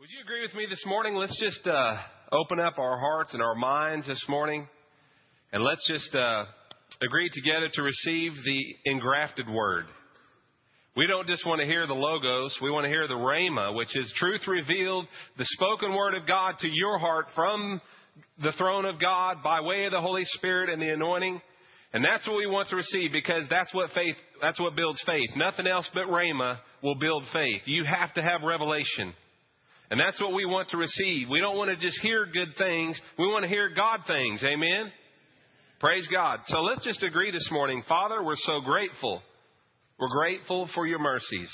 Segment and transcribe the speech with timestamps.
[0.00, 1.14] Would you agree with me this morning?
[1.14, 1.96] Let's just uh,
[2.32, 4.66] open up our hearts and our minds this morning,
[5.52, 6.44] and let's just uh,
[7.02, 9.84] agree together to receive the engrafted word.
[10.96, 13.94] We don't just want to hear the logos, we want to hear the rhema, which
[13.94, 15.04] is truth revealed,
[15.36, 17.82] the spoken word of God to your heart from
[18.42, 21.42] the throne of God by way of the Holy Spirit and the anointing.
[21.92, 25.28] And that's what we want to receive because that's what faith, that's what builds faith.
[25.36, 27.60] Nothing else but rhema will build faith.
[27.66, 29.12] You have to have revelation.
[29.90, 31.28] And that's what we want to receive.
[31.28, 33.00] We don't want to just hear good things.
[33.18, 34.42] We want to hear God things.
[34.44, 34.92] Amen?
[35.80, 36.40] Praise God.
[36.46, 37.82] So let's just agree this morning.
[37.88, 39.20] Father, we're so grateful.
[39.98, 41.50] We're grateful for your mercies.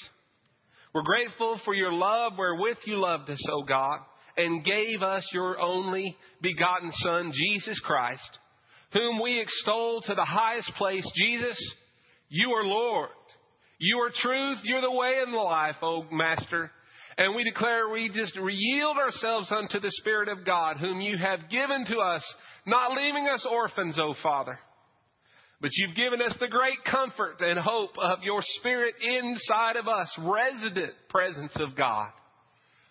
[0.95, 4.01] We're grateful for your love wherewith you loved us, O God,
[4.37, 8.39] and gave us your only begotten Son, Jesus Christ,
[8.93, 11.05] whom we extol to the highest place.
[11.17, 11.59] Jesus,
[12.29, 13.11] you are Lord.
[13.79, 14.59] You are truth.
[14.65, 16.71] You're the way and the life, O Master.
[17.19, 21.49] And we declare we just yield ourselves unto the Spirit of God, whom you have
[21.49, 22.23] given to us,
[22.67, 24.59] not leaving us orphans, O Father.
[25.61, 30.13] But you've given us the great comfort and hope of your Spirit inside of us,
[30.19, 32.09] resident presence of God.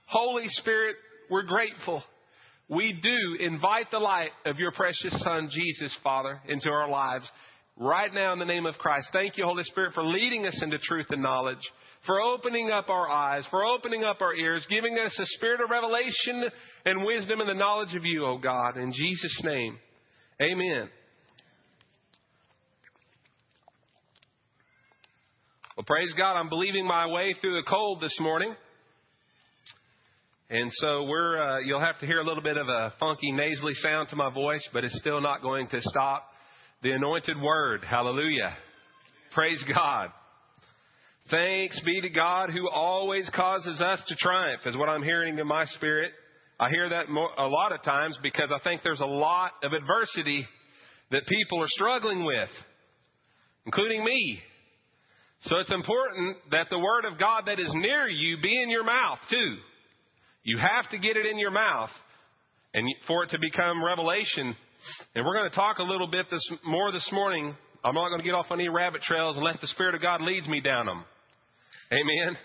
[0.07, 0.95] Holy Spirit,
[1.29, 2.03] we're grateful.
[2.67, 7.29] We do invite the light of your precious Son, Jesus, Father, into our lives
[7.77, 9.09] right now in the name of Christ.
[9.13, 11.59] Thank you, Holy Spirit, for leading us into truth and knowledge
[12.05, 15.69] for opening up our eyes, for opening up our ears, giving us a spirit of
[15.69, 16.49] revelation
[16.85, 18.77] and wisdom and the knowledge of you, O God.
[18.77, 19.77] In Jesus' name,
[20.41, 20.89] amen.
[25.75, 26.39] Well, praise God.
[26.39, 28.55] I'm believing my way through the cold this morning.
[30.49, 33.73] And so we're, uh, you'll have to hear a little bit of a funky nasally
[33.73, 36.27] sound to my voice, but it's still not going to stop
[36.81, 37.83] the anointed word.
[37.83, 38.55] Hallelujah.
[39.33, 40.11] Praise God.
[41.31, 45.47] Thanks be to God who always causes us to triumph, is what I'm hearing in
[45.47, 46.11] my spirit.
[46.59, 50.47] I hear that a lot of times because I think there's a lot of adversity
[51.09, 52.49] that people are struggling with,
[53.65, 54.39] including me.
[55.41, 58.83] So it's important that the Word of God that is near you be in your
[58.83, 59.57] mouth too.
[60.43, 61.89] You have to get it in your mouth
[62.75, 64.55] and for it to become revelation.
[65.15, 67.55] And we're going to talk a little bit this, more this morning.
[67.83, 70.21] I'm not going to get off on any rabbit trails unless the Spirit of God
[70.21, 71.03] leads me down them.
[71.91, 72.35] Amen.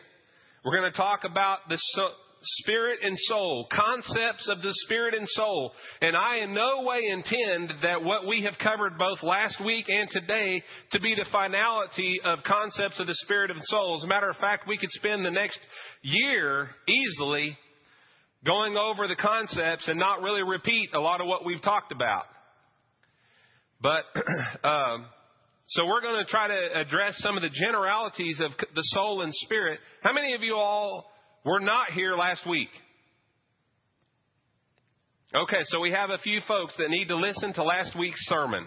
[0.64, 5.26] We're going to talk about the so- spirit and soul, concepts of the spirit and
[5.30, 5.72] soul.
[6.02, 10.10] And I in no way intend that what we have covered both last week and
[10.10, 10.62] today
[10.92, 13.96] to be the finality of concepts of the spirit and soul.
[13.96, 15.58] As a matter of fact, we could spend the next
[16.02, 17.56] year easily
[18.44, 22.24] going over the concepts and not really repeat a lot of what we've talked about.
[23.80, 24.04] But,
[24.68, 25.06] um,
[25.70, 29.32] so we're going to try to address some of the generalities of the soul and
[29.32, 29.78] spirit.
[30.03, 31.08] How many of you all
[31.44, 32.70] were not here last week?
[35.32, 38.66] Okay, so we have a few folks that need to listen to last week's sermon.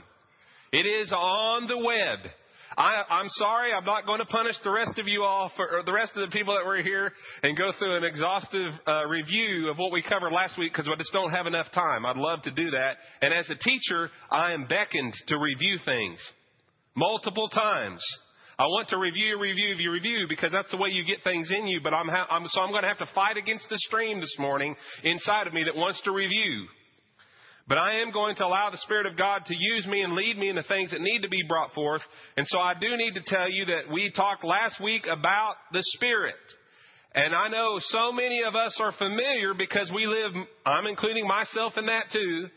[0.71, 2.31] It is on the web.
[2.77, 5.83] I, am sorry, I'm not going to punish the rest of you all for, or
[5.83, 7.11] the rest of the people that were here
[7.43, 10.97] and go through an exhaustive uh, review of what we covered last week because I
[10.97, 12.05] just don't have enough time.
[12.05, 12.93] I'd love to do that.
[13.21, 16.19] And as a teacher, I am beckoned to review things
[16.95, 18.01] multiple times.
[18.59, 21.67] I want to review, review, review, review because that's the way you get things in
[21.67, 21.79] you.
[21.83, 24.35] But I'm, ha- I'm so I'm going to have to fight against the stream this
[24.37, 26.67] morning inside of me that wants to review.
[27.67, 30.37] But I am going to allow the Spirit of God to use me and lead
[30.37, 32.01] me in the things that need to be brought forth.
[32.35, 35.81] And so I do need to tell you that we talked last week about the
[35.95, 36.35] Spirit.
[37.15, 40.31] And I know so many of us are familiar because we live,
[40.65, 42.47] I'm including myself in that too,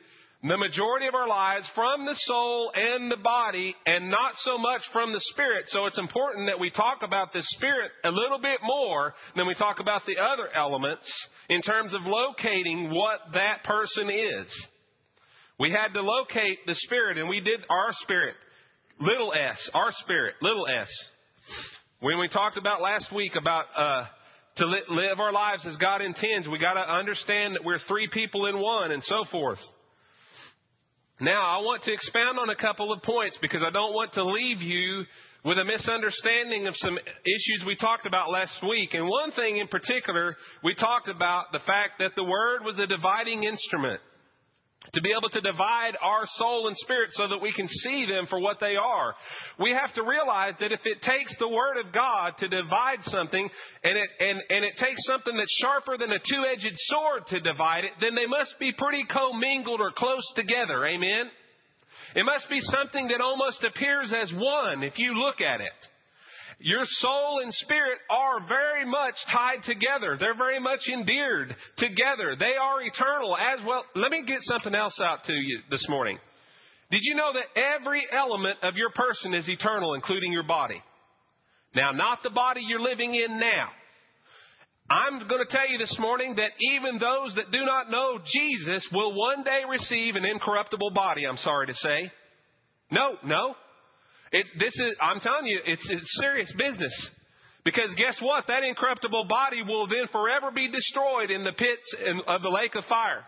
[0.42, 4.82] the majority of our lives from the soul and the body and not so much
[4.92, 5.64] from the spirit.
[5.68, 9.54] So it's important that we talk about the spirit a little bit more than we
[9.54, 11.10] talk about the other elements
[11.48, 14.46] in terms of locating what that person is.
[15.58, 18.34] We had to locate the spirit and we did our spirit,
[19.00, 20.88] little s, our spirit, little s.
[22.00, 24.04] When we talked about last week about, uh,
[24.58, 28.46] to live our lives as God intends, we got to understand that we're three people
[28.46, 29.58] in one and so forth.
[31.20, 34.24] Now, I want to expound on a couple of points because I don't want to
[34.24, 35.04] leave you
[35.46, 38.92] with a misunderstanding of some issues we talked about last week.
[38.92, 42.86] And one thing in particular, we talked about the fact that the Word was a
[42.86, 44.00] dividing instrument
[44.94, 48.26] to be able to divide our soul and spirit so that we can see them
[48.26, 49.14] for what they are.
[49.58, 53.48] We have to realize that if it takes the Word of God to divide something
[53.84, 57.84] and it, and, and it takes something that's sharper than a two-edged sword to divide
[57.84, 60.86] it, then they must be pretty commingled or close together.
[60.86, 61.30] Amen?
[62.14, 65.88] It must be something that almost appears as one if you look at it.
[66.58, 70.16] Your soul and spirit are very much tied together.
[70.18, 72.34] They're very much endeared together.
[72.38, 73.84] They are eternal as well.
[73.94, 76.18] Let me get something else out to you this morning.
[76.90, 80.82] Did you know that every element of your person is eternal, including your body?
[81.74, 83.68] Now, not the body you're living in now.
[84.88, 88.86] I'm going to tell you this morning that even those that do not know Jesus
[88.92, 92.10] will one day receive an incorruptible body, I'm sorry to say.
[92.92, 93.56] No, no.
[94.32, 96.92] It, this is, I'm telling you, it's, it's serious business.
[97.64, 98.46] Because guess what?
[98.46, 101.94] That incorruptible body will then forever be destroyed in the pits
[102.26, 103.24] of the lake of fire.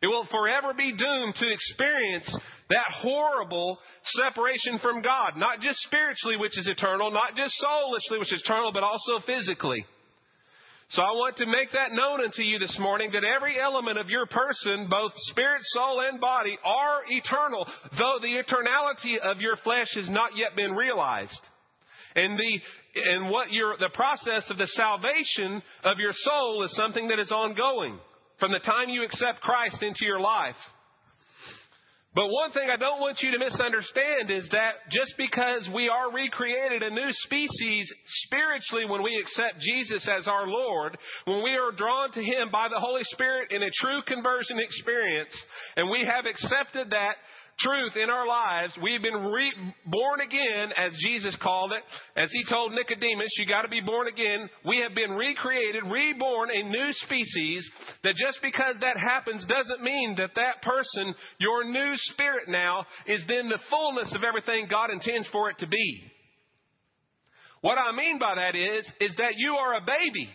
[0.00, 2.26] It will forever be doomed to experience
[2.70, 5.36] that horrible separation from God.
[5.36, 9.84] Not just spiritually, which is eternal, not just soulishly, which is eternal, but also physically.
[10.92, 14.10] So I want to make that known unto you this morning that every element of
[14.10, 17.66] your person, both spirit, soul, and body, are eternal,
[17.98, 21.40] though the eternality of your flesh has not yet been realized.
[22.14, 22.60] And the
[22.94, 27.32] and what your the process of the salvation of your soul is something that is
[27.32, 27.98] ongoing
[28.38, 30.56] from the time you accept Christ into your life.
[32.14, 36.12] But one thing I don't want you to misunderstand is that just because we are
[36.12, 37.90] recreated a new species
[38.26, 42.68] spiritually when we accept Jesus as our Lord, when we are drawn to Him by
[42.68, 45.32] the Holy Spirit in a true conversion experience,
[45.76, 47.16] and we have accepted that
[47.58, 48.76] truth in our lives.
[48.82, 49.32] We've been
[49.86, 51.82] born again, as Jesus called it.
[52.20, 54.48] As he told Nicodemus, you got to be born again.
[54.64, 57.68] We have been recreated, reborn, a new species.
[58.04, 63.22] That just because that happens doesn't mean that that person, your new spirit now, is
[63.28, 66.02] then the fullness of everything God intends for it to be.
[67.60, 70.28] What I mean by that is, is that you are a baby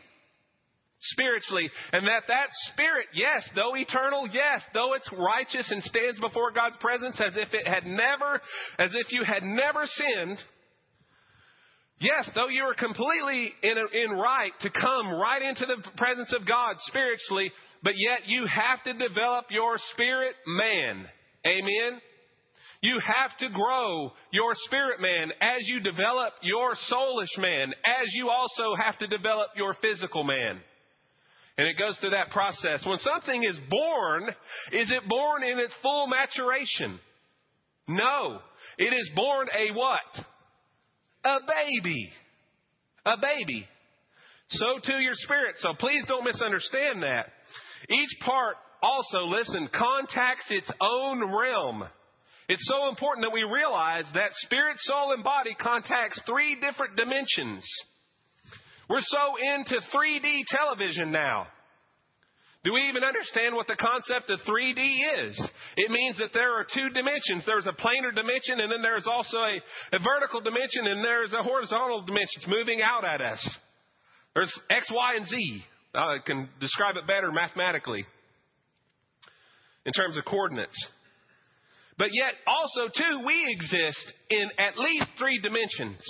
[0.99, 1.69] spiritually.
[1.91, 6.77] And that that spirit, yes, though eternal, yes, though it's righteous and stands before God's
[6.79, 8.41] presence as if it had never,
[8.79, 10.37] as if you had never sinned,
[11.99, 16.47] yes, though you are completely in, in right to come right into the presence of
[16.47, 17.51] God spiritually,
[17.83, 21.05] but yet you have to develop your spirit man.
[21.45, 22.01] Amen?
[22.81, 28.29] You have to grow your spirit man as you develop your soulish man, as you
[28.29, 30.61] also have to develop your physical man.
[31.57, 32.85] And it goes through that process.
[32.85, 34.29] When something is born,
[34.71, 36.99] is it born in its full maturation?
[37.87, 38.39] No.
[38.77, 40.25] It is born a what?
[41.25, 42.11] A baby.
[43.05, 43.65] A baby.
[44.49, 45.55] So too your spirit.
[45.57, 47.25] So please don't misunderstand that.
[47.89, 51.83] Each part also, listen, contacts its own realm.
[52.49, 57.67] It's so important that we realize that spirit, soul, and body contacts three different dimensions.
[58.89, 61.47] We're so into 3D television now.
[62.63, 65.39] Do we even understand what the concept of 3D is?
[65.77, 67.45] It means that there are two dimensions.
[67.45, 69.55] There's a planar dimension, and then there's also a,
[69.95, 72.43] a vertical dimension, and there's a horizontal dimension.
[72.43, 73.39] It's moving out at us.
[74.35, 75.63] There's X, Y, and Z.
[75.95, 78.05] Uh, I can describe it better mathematically
[79.85, 80.77] in terms of coordinates.
[81.97, 86.03] But yet, also, too, we exist in at least three dimensions.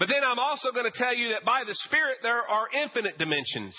[0.00, 3.18] But then I'm also going to tell you that by the Spirit, there are infinite
[3.18, 3.76] dimensions.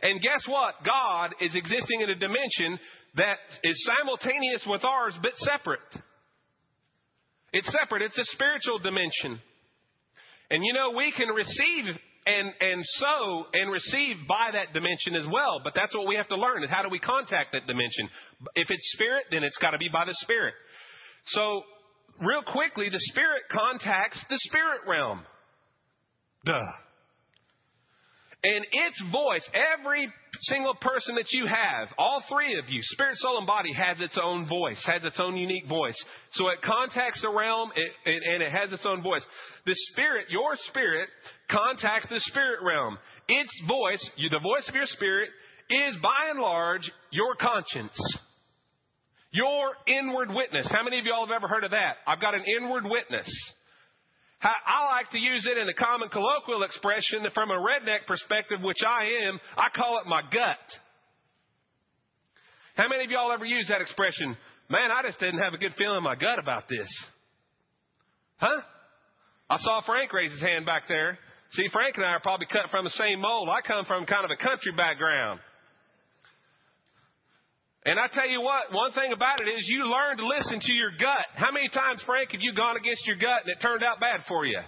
[0.00, 0.74] And guess what?
[0.86, 2.78] God is existing in a dimension
[3.16, 5.80] that is simultaneous with ours, but separate.
[7.52, 9.42] It's separate, it's a spiritual dimension.
[10.48, 15.26] And you know, we can receive and, and sow and receive by that dimension as
[15.26, 15.60] well.
[15.62, 18.08] But that's what we have to learn is how do we contact that dimension?
[18.54, 20.54] If it's spirit, then it's got to be by the spirit.
[21.26, 21.62] So
[22.20, 25.22] real quickly, the Spirit contacts the spirit realm.
[26.44, 26.66] Duh.
[28.44, 33.38] And its voice, every single person that you have, all three of you, spirit, soul,
[33.38, 35.94] and body, has its own voice, has its own unique voice.
[36.32, 39.22] So it contacts the realm it, it, and it has its own voice.
[39.64, 41.08] The spirit, your spirit,
[41.48, 42.98] contacts the spirit realm.
[43.28, 45.28] Its voice, the voice of your spirit,
[45.70, 47.96] is by and large your conscience.
[49.32, 50.68] Your inward witness.
[50.70, 51.96] How many of y'all have ever heard of that?
[52.06, 53.28] I've got an inward witness.
[54.42, 58.82] I like to use it in a common colloquial expression from a redneck perspective, which
[58.86, 59.40] I am.
[59.56, 60.58] I call it my gut.
[62.76, 64.36] How many of y'all ever use that expression?
[64.68, 66.88] Man, I just didn't have a good feeling in my gut about this.
[68.38, 68.62] Huh?
[69.48, 71.18] I saw Frank raise his hand back there.
[71.52, 73.48] See, Frank and I are probably cut from the same mold.
[73.48, 75.40] I come from kind of a country background.
[77.84, 80.72] And I tell you what, one thing about it is you learn to listen to
[80.72, 81.26] your gut.
[81.34, 84.22] How many times, Frank, have you gone against your gut and it turned out bad
[84.28, 84.60] for you?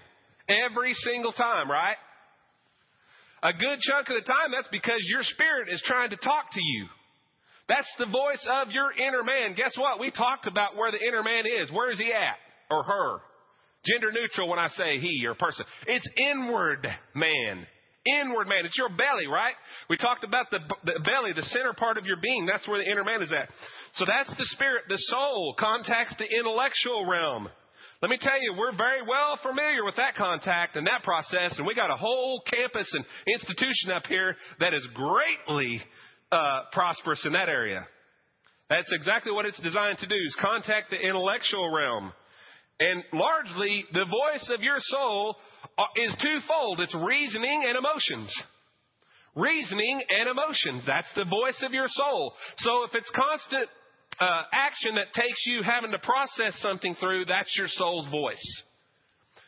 [0.48, 1.96] Every single time, right?
[3.44, 6.60] A good chunk of the time, that's because your spirit is trying to talk to
[6.60, 6.86] you.
[7.68, 9.54] That's the voice of your inner man.
[9.54, 10.00] Guess what?
[10.00, 11.70] We talked about where the inner man is.
[11.70, 12.36] Where is he at?
[12.70, 13.18] Or her?
[13.86, 15.64] Gender neutral when I say he or person.
[15.86, 17.66] It's inward man.
[18.06, 18.66] Inward man.
[18.66, 19.54] It's your belly, right?
[19.88, 22.44] We talked about the, the belly, the center part of your being.
[22.44, 23.48] That's where the inner man is at.
[23.94, 24.84] So that's the spirit.
[24.88, 27.48] The soul contacts the intellectual realm.
[28.02, 31.66] Let me tell you, we're very well familiar with that contact and that process, and
[31.66, 35.80] we got a whole campus and institution up here that is greatly
[36.30, 37.86] uh, prosperous in that area.
[38.68, 42.12] That's exactly what it's designed to do: is contact the intellectual realm.
[42.80, 45.36] And largely, the voice of your soul
[45.96, 48.32] is twofold it's reasoning and emotions.
[49.34, 50.84] Reasoning and emotions.
[50.86, 52.34] That's the voice of your soul.
[52.58, 53.68] So if it's constant
[54.20, 58.62] uh, action that takes you having to process something through, that's your soul's voice.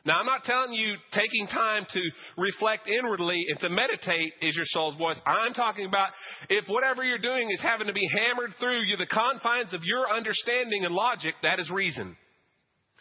[0.04, 2.00] Now, I'm not telling you taking time to
[2.38, 5.16] reflect inwardly and to meditate is your soul's voice.
[5.26, 6.10] I'm talking about
[6.48, 10.08] if whatever you're doing is having to be hammered through you, the confines of your
[10.08, 12.16] understanding and logic, that is reason.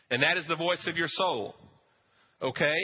[0.10, 1.54] And that is the voice of your soul.
[2.42, 2.78] Okay?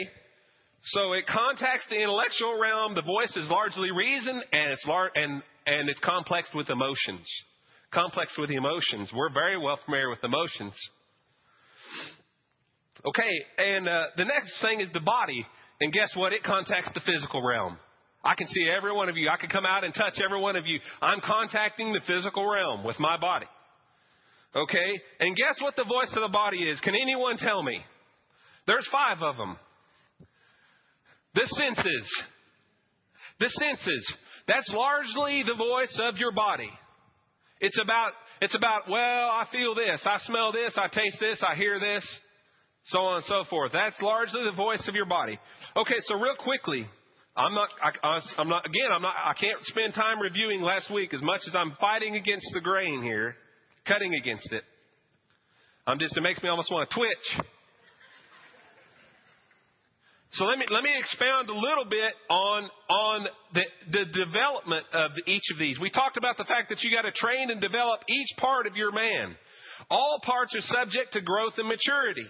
[0.84, 2.94] So it contacts the intellectual realm.
[2.94, 7.26] The voice is largely reason, and it's lar- and and it's complex with emotions.
[7.92, 9.10] Complex with emotions.
[9.14, 10.74] We're very well familiar with emotions.
[13.04, 15.46] Okay, and uh, the next thing is the body.
[15.80, 16.32] And guess what?
[16.32, 17.76] It contacts the physical realm.
[18.24, 19.28] I can see every one of you.
[19.28, 20.78] I can come out and touch every one of you.
[21.00, 23.46] I'm contacting the physical realm with my body.
[24.54, 25.00] Okay?
[25.18, 26.78] And guess what the voice of the body is?
[26.80, 27.80] Can anyone tell me?
[28.66, 29.56] There's five of them.
[31.34, 32.24] The senses.
[33.40, 34.14] The senses.
[34.46, 36.70] That's largely the voice of your body.
[37.60, 41.54] It's about, it's about, well, I feel this, I smell this, I taste this, I
[41.54, 42.04] hear this
[42.86, 43.72] so on and so forth.
[43.72, 45.38] That's largely the voice of your body.
[45.76, 46.86] Okay, so real quickly,
[47.36, 51.14] I'm not, I, I'm not, again, I'm not, I can't spend time reviewing last week
[51.14, 53.36] as much as I'm fighting against the grain here,
[53.86, 54.64] cutting against it.
[55.86, 57.46] I'm just, it makes me almost want to twitch.
[60.34, 65.10] So let me, let me expound a little bit on, on the, the development of
[65.26, 65.78] each of these.
[65.78, 68.74] We talked about the fact that you got to train and develop each part of
[68.74, 69.36] your man.
[69.90, 72.24] All parts are subject to growth and maturity.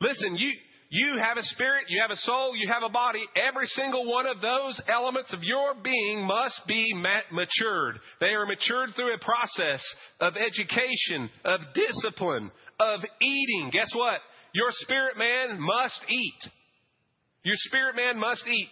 [0.00, 0.52] Listen, you,
[0.90, 3.24] you have a spirit, you have a soul, you have a body.
[3.34, 6.86] Every single one of those elements of your being must be
[7.32, 7.98] matured.
[8.20, 9.82] They are matured through a process
[10.20, 13.70] of education, of discipline, of eating.
[13.72, 14.20] Guess what?
[14.54, 16.52] Your spirit man must eat.
[17.46, 18.68] Your spirit man must eat.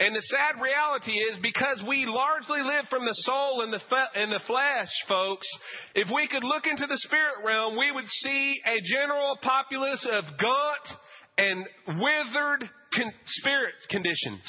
[0.00, 4.20] And the sad reality is because we largely live from the soul and the, fe-
[4.20, 5.46] and the flesh, folks,
[5.94, 10.24] if we could look into the spirit realm, we would see a general populace of
[10.24, 10.98] gaunt
[11.38, 14.42] and withered con- spirit conditions.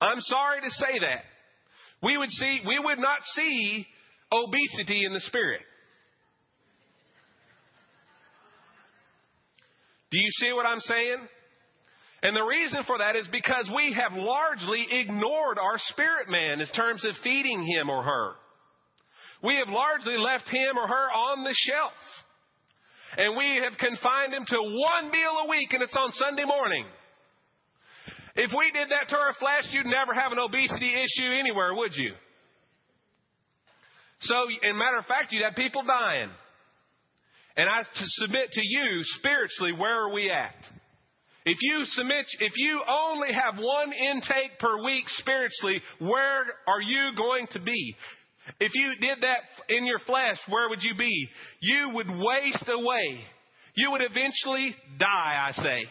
[0.00, 1.24] I'm sorry to say that.
[2.04, 3.84] We would see, we would not see
[4.30, 5.62] obesity in the spirit.
[10.12, 11.18] Do you see what I'm saying?
[12.22, 16.66] And the reason for that is because we have largely ignored our spirit man in
[16.68, 18.32] terms of feeding him or her.
[19.42, 21.92] We have largely left him or her on the shelf.
[23.16, 26.84] And we have confined him to one meal a week and it's on Sunday morning.
[28.36, 31.96] If we did that to our flesh, you'd never have an obesity issue anywhere, would
[31.96, 32.12] you?
[34.20, 36.30] So, in matter of fact, you'd have people dying.
[37.56, 40.54] And I submit to you, spiritually, where are we at?
[41.50, 47.10] If you submit, if you only have one intake per week spiritually, where are you
[47.16, 47.96] going to be?
[48.60, 51.28] If you did that in your flesh, where would you be?
[51.60, 53.24] You would waste away.
[53.74, 55.86] You would eventually die, I say.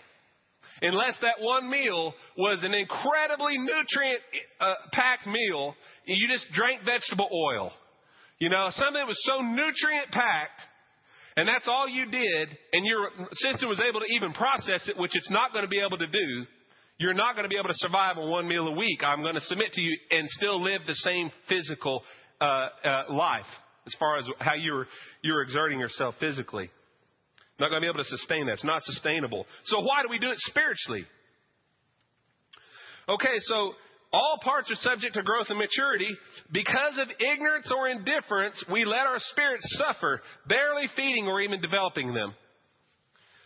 [0.81, 4.21] Unless that one meal was an incredibly nutrient
[4.61, 5.75] uh, packed meal,
[6.07, 7.73] and you just drank vegetable oil.
[8.39, 10.61] You know, something that was so nutrient packed
[11.39, 15.15] and that's all you did, and your system was able to even process it, which
[15.15, 16.45] it's not going to be able to do,
[16.97, 18.99] you're not going to be able to survive on one meal a week.
[19.05, 22.03] I'm going to submit to you and still live the same physical
[22.41, 22.43] uh,
[22.83, 23.47] uh, life
[23.87, 24.85] as far as how you're,
[25.21, 26.69] you're exerting yourself physically.
[27.57, 28.53] Not going to be able to sustain that.
[28.53, 29.45] It's not sustainable.
[29.63, 31.05] So why do we do it spiritually?
[33.07, 33.71] Okay, so
[34.11, 36.09] all parts are subject to growth and maturity.
[36.51, 42.13] Because of ignorance or indifference, we let our spirits suffer, barely feeding or even developing
[42.13, 42.33] them.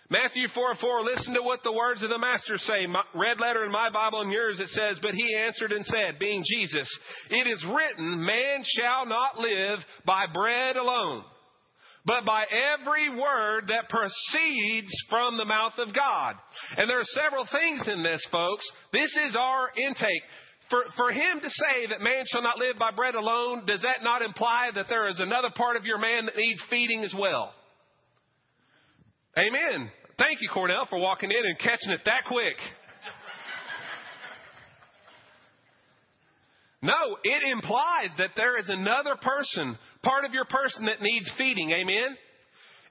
[0.09, 2.85] Matthew 4 4, listen to what the words of the Master say.
[2.85, 6.19] My, red letter in my Bible and yours, it says, But he answered and said,
[6.19, 6.87] being Jesus,
[7.29, 11.23] It is written, Man shall not live by bread alone,
[12.05, 12.43] but by
[12.73, 16.35] every word that proceeds from the mouth of God.
[16.77, 18.69] And there are several things in this, folks.
[18.91, 20.23] This is our intake.
[20.69, 24.03] For, for him to say that man shall not live by bread alone, does that
[24.03, 27.53] not imply that there is another part of your man that needs feeding as well?
[29.37, 29.89] Amen.
[30.17, 32.55] Thank you, Cornell, for walking in and catching it that quick.
[36.83, 41.71] No, it implies that there is another person, part of your person that needs feeding.
[41.71, 42.17] Amen?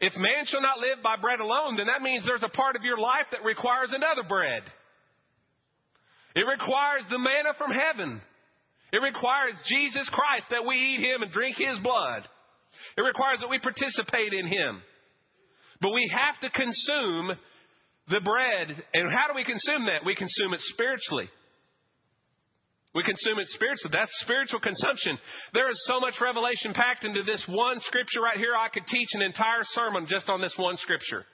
[0.01, 2.83] If man shall not live by bread alone, then that means there's a part of
[2.83, 4.63] your life that requires another bread.
[6.35, 8.21] It requires the manna from heaven.
[8.93, 12.29] It requires Jesus Christ that we eat Him and drink His blood.
[12.97, 14.83] It requires that we participate in Him.
[15.81, 17.33] But we have to consume
[18.09, 18.69] the bread.
[18.95, 20.05] And how do we consume that?
[20.05, 21.29] We consume it spiritually.
[22.95, 23.91] We consume it spiritually.
[23.93, 25.17] That's spiritual consumption.
[25.55, 28.53] There is so much revelation packed into this one scripture right here.
[28.53, 31.25] I could teach an entire sermon just on this one scripture.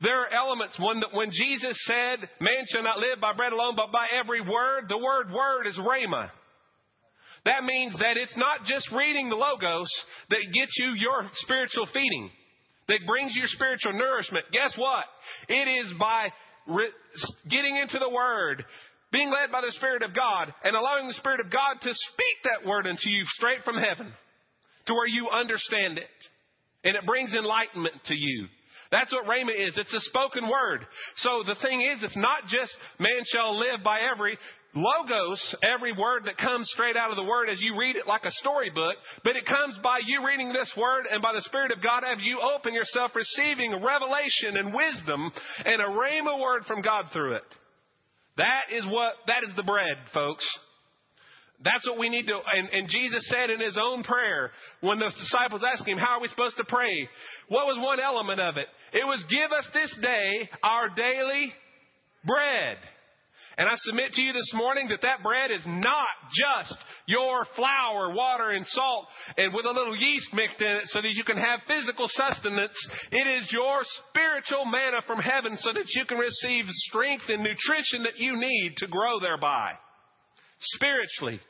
[0.00, 3.74] There are elements when, the, when Jesus said, Man shall not live by bread alone,
[3.76, 6.30] but by every word, the word word is rhema.
[7.44, 9.88] That means that it's not just reading the Logos
[10.28, 12.30] that gets you your spiritual feeding,
[12.88, 14.44] that brings you spiritual nourishment.
[14.52, 15.04] Guess what?
[15.48, 16.28] It is by
[16.66, 16.92] re-
[17.48, 18.64] getting into the Word,
[19.12, 22.36] being led by the Spirit of God, and allowing the Spirit of God to speak
[22.44, 24.12] that Word unto you straight from heaven
[24.86, 26.18] to where you understand it.
[26.84, 28.48] And it brings enlightenment to you.
[28.90, 29.74] That's what Rhema is.
[29.76, 30.86] It's a spoken word.
[31.16, 34.36] So the thing is, it's not just man shall live by every
[34.74, 38.24] logos, every word that comes straight out of the word as you read it like
[38.24, 38.94] a storybook,
[39.24, 42.22] but it comes by you reading this word and by the Spirit of God as
[42.24, 45.30] you open yourself, receiving revelation and wisdom
[45.64, 47.50] and a Rhema word from God through it.
[48.36, 50.46] That is what, that is the bread, folks.
[51.62, 54.50] That's what we need to, and, and, Jesus said in his own prayer
[54.80, 57.06] when the disciples asked him, How are we supposed to pray?
[57.48, 58.66] What was one element of it?
[58.94, 61.52] It was, Give us this day our daily
[62.24, 62.78] bread.
[63.58, 68.14] And I submit to you this morning that that bread is not just your flour,
[68.14, 69.04] water, and salt,
[69.36, 72.72] and with a little yeast mixed in it so that you can have physical sustenance.
[73.12, 78.04] It is your spiritual manna from heaven so that you can receive strength and nutrition
[78.04, 79.72] that you need to grow thereby.
[80.60, 81.40] Spiritually.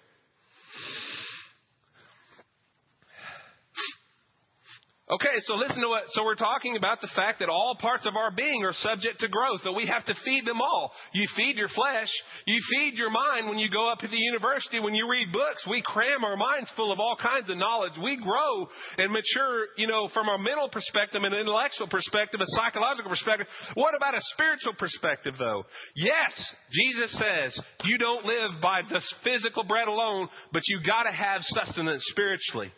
[5.11, 8.15] Okay, so listen to what, so we're talking about the fact that all parts of
[8.15, 10.93] our being are subject to growth, that we have to feed them all.
[11.13, 12.07] You feed your flesh,
[12.47, 15.67] you feed your mind when you go up to the university, when you read books,
[15.69, 17.99] we cram our minds full of all kinds of knowledge.
[18.01, 18.69] We grow
[18.99, 23.49] and mature, you know, from a mental perspective, an intellectual perspective, a psychological perspective.
[23.75, 25.65] What about a spiritual perspective though?
[25.97, 26.39] Yes,
[26.71, 32.05] Jesus says you don't live by the physical bread alone, but you gotta have sustenance
[32.15, 32.71] spiritually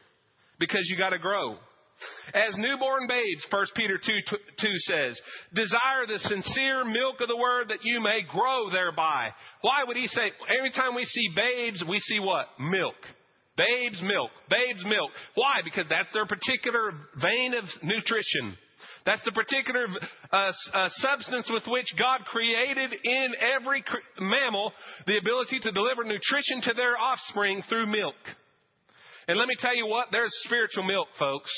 [0.59, 1.59] because you gotta grow.
[2.34, 5.20] As newborn babes, 1 Peter 2, 2 says,
[5.54, 9.30] desire the sincere milk of the word that you may grow thereby.
[9.60, 12.46] Why would he say, every time we see babes, we see what?
[12.58, 12.96] Milk.
[13.56, 14.30] Babes milk.
[14.48, 15.10] Babes milk.
[15.34, 15.60] Why?
[15.62, 18.56] Because that's their particular vein of nutrition.
[19.04, 19.86] That's the particular
[20.32, 24.72] uh, uh, substance with which God created in every cr- mammal
[25.06, 28.14] the ability to deliver nutrition to their offspring through milk.
[29.28, 31.50] And let me tell you what, there's spiritual milk, folks.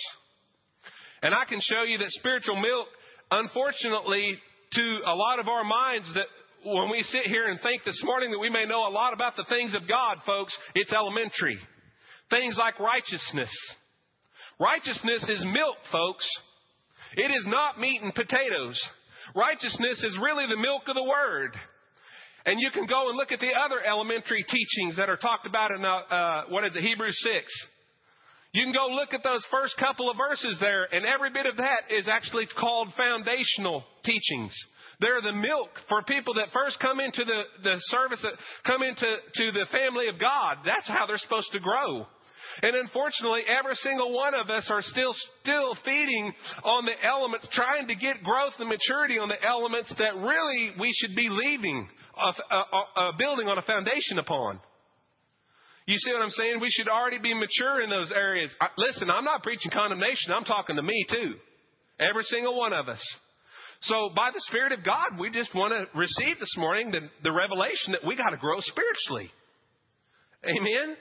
[1.25, 2.87] And I can show you that spiritual milk,
[3.31, 4.37] unfortunately,
[4.73, 6.27] to a lot of our minds, that
[6.67, 9.35] when we sit here and think this morning that we may know a lot about
[9.35, 11.59] the things of God, folks, it's elementary.
[12.29, 13.49] Things like righteousness.
[14.61, 16.29] Righteousness is milk, folks.
[17.17, 18.79] It is not meat and potatoes.
[19.35, 21.57] Righteousness is really the milk of the Word.
[22.45, 25.71] And you can go and look at the other elementary teachings that are talked about
[25.71, 27.53] in, uh, uh what is it, Hebrews 6.
[28.55, 31.57] You can go look at those first couple of verses there, and every bit of
[31.57, 34.55] that is actually called foundational teachings.
[35.01, 39.03] They're the milk for people that first come into the, the service, that come into
[39.11, 40.59] to the family of God.
[40.65, 42.07] That's how they're supposed to grow.
[42.63, 47.89] And unfortunately, every single one of us are still still feeding on the elements, trying
[47.89, 52.55] to get growth and maturity on the elements that really we should be leaving, a,
[52.55, 54.61] a, a building on a foundation upon.
[55.87, 56.61] You see what I'm saying?
[56.61, 58.51] We should already be mature in those areas.
[58.61, 60.33] I, listen, I'm not preaching condemnation.
[60.35, 61.35] I'm talking to me too.
[62.01, 63.03] Every single one of us.
[63.83, 67.33] So by the Spirit of God, we just want to receive this morning the, the
[67.33, 69.31] revelation that we got to grow spiritually.
[70.43, 70.97] Amen?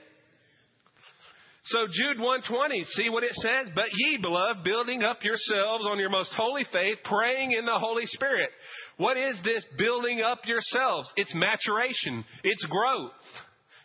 [1.66, 3.72] So Jude 120, see what it says?
[3.74, 8.06] But ye, beloved, building up yourselves on your most holy faith, praying in the Holy
[8.06, 8.50] Spirit.
[8.98, 11.10] What is this building up yourselves?
[11.16, 12.26] It's maturation.
[12.44, 13.12] It's growth.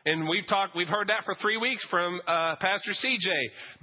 [0.07, 3.29] And we've talked, we've heard that for three weeks from uh, Pastor CJ.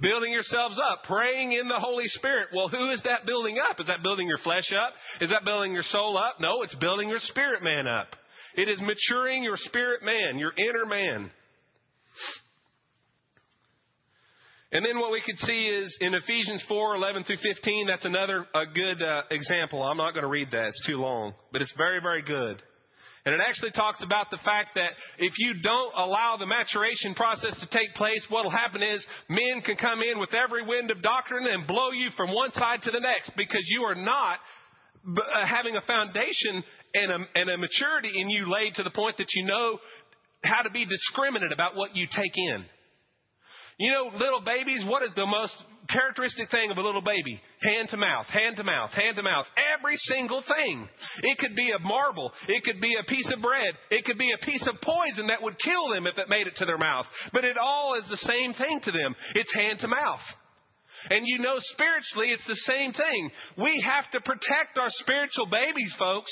[0.00, 2.48] Building yourselves up, praying in the Holy Spirit.
[2.54, 3.78] Well, who is that building up?
[3.80, 4.94] Is that building your flesh up?
[5.20, 6.40] Is that building your soul up?
[6.40, 8.08] No, it's building your spirit man up.
[8.56, 11.30] It is maturing your spirit man, your inner man.
[14.72, 18.46] And then what we could see is in Ephesians 4 11 through 15, that's another
[18.54, 19.82] a good uh, example.
[19.82, 22.62] I'm not going to read that, it's too long, but it's very, very good.
[23.26, 27.58] And it actually talks about the fact that if you don't allow the maturation process
[27.58, 31.02] to take place, what will happen is men can come in with every wind of
[31.02, 34.38] doctrine and blow you from one side to the next because you are not
[35.06, 36.62] uh, having a foundation
[36.94, 39.78] and a, and a maturity in you laid to the point that you know
[40.44, 42.64] how to be discriminate about what you take in.
[43.78, 45.52] You know, little babies, what is the most
[45.86, 47.40] characteristic thing of a little baby?
[47.62, 49.46] Hand to mouth, hand to mouth, hand to mouth.
[49.78, 50.88] Every single thing.
[51.22, 52.32] It could be a marble.
[52.48, 53.74] It could be a piece of bread.
[53.90, 56.56] It could be a piece of poison that would kill them if it made it
[56.56, 57.06] to their mouth.
[57.32, 59.14] But it all is the same thing to them.
[59.34, 60.24] It's hand to mouth.
[61.10, 63.30] And you know, spiritually, it's the same thing.
[63.58, 66.30] We have to protect our spiritual babies, folks.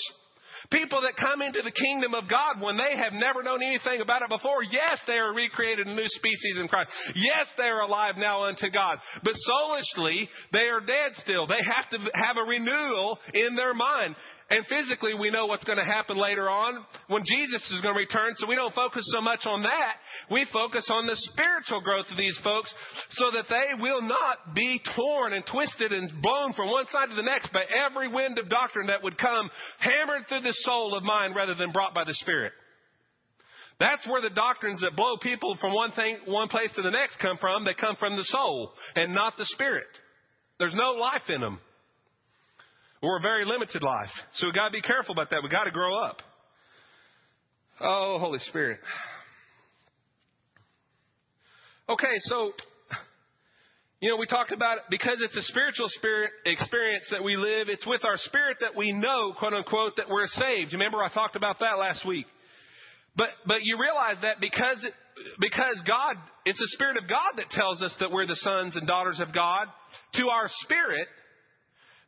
[0.70, 4.22] People that come into the kingdom of God when they have never known anything about
[4.22, 6.90] it before, yes, they are recreated a new species in Christ.
[7.14, 8.98] Yes, they are alive now unto God.
[9.22, 11.46] But soulishly, they are dead still.
[11.46, 14.16] They have to have a renewal in their mind.
[14.54, 17.98] And physically, we know what's going to happen later on when Jesus is going to
[17.98, 19.94] return, so we don't focus so much on that.
[20.30, 22.72] We focus on the spiritual growth of these folks
[23.10, 27.16] so that they will not be torn and twisted and blown from one side to
[27.16, 31.02] the next by every wind of doctrine that would come hammered through the soul of
[31.02, 32.52] mind rather than brought by the Spirit.
[33.80, 37.18] That's where the doctrines that blow people from one thing, one place to the next
[37.18, 37.64] come from.
[37.64, 39.90] They come from the soul and not the spirit.
[40.60, 41.58] There's no life in them
[43.04, 44.10] or a very limited life.
[44.34, 45.42] So we've got to be careful about that.
[45.42, 46.22] We've got to grow up.
[47.80, 48.80] Oh, Holy Spirit.
[51.88, 52.52] Okay, so,
[54.00, 57.68] you know, we talked about it because it's a spiritual spirit experience that we live.
[57.68, 60.72] It's with our spirit that we know, quote unquote, that we're saved.
[60.72, 62.26] Remember, I talked about that last week.
[63.16, 64.92] But, but you realize that because, it,
[65.38, 68.86] because God, it's the Spirit of God that tells us that we're the sons and
[68.86, 69.66] daughters of God.
[70.14, 71.06] To our spirit,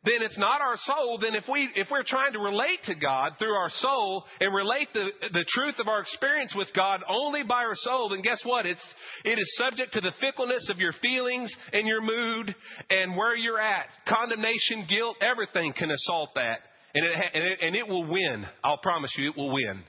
[0.05, 1.19] then it's not our soul.
[1.21, 4.87] Then if we if we're trying to relate to God through our soul and relate
[4.93, 8.65] the the truth of our experience with God only by our soul, then guess what?
[8.65, 8.85] It's
[9.25, 12.55] it is subject to the fickleness of your feelings and your mood
[12.89, 13.87] and where you're at.
[14.07, 16.59] Condemnation, guilt, everything can assault that,
[16.93, 18.45] and it and it, and it will win.
[18.63, 19.83] I'll promise you, it will win.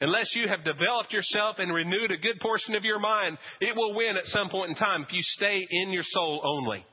[0.00, 3.94] Unless you have developed yourself and renewed a good portion of your mind, it will
[3.94, 6.84] win at some point in time if you stay in your soul only.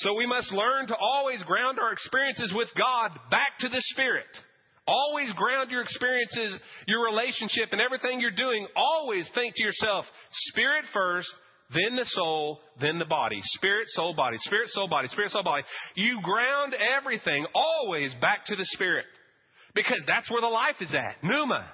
[0.00, 4.26] So we must learn to always ground our experiences with God back to the Spirit.
[4.86, 8.66] Always ground your experiences, your relationship, and everything you're doing.
[8.74, 10.06] Always think to yourself,
[10.48, 11.28] Spirit first,
[11.74, 13.38] then the soul, then the body.
[13.42, 14.36] Spirit, soul, body.
[14.40, 15.08] Spirit, soul, body.
[15.08, 15.62] Spirit, soul, body.
[15.94, 19.04] You ground everything always back to the Spirit.
[19.74, 21.22] Because that's where the life is at.
[21.22, 21.70] Pneuma.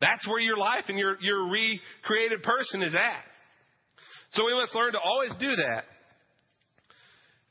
[0.00, 3.24] That's where your life and your, your recreated person is at.
[4.32, 5.84] So we must learn to always do that.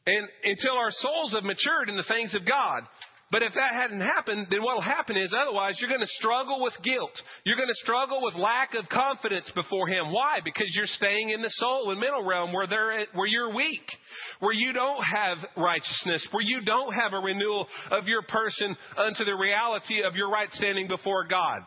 [0.08, 2.84] And until our souls have matured in the things of God.
[3.30, 6.64] But if that hadn't happened, then what will happen is otherwise you're going to struggle
[6.64, 7.12] with guilt.
[7.44, 10.14] You're going to struggle with lack of confidence before Him.
[10.14, 10.40] Why?
[10.44, 13.84] Because you're staying in the soul and mental realm where they're where you're weak,
[14.40, 19.26] where you don't have righteousness, where you don't have a renewal of your person unto
[19.26, 21.60] the reality of your right standing before God,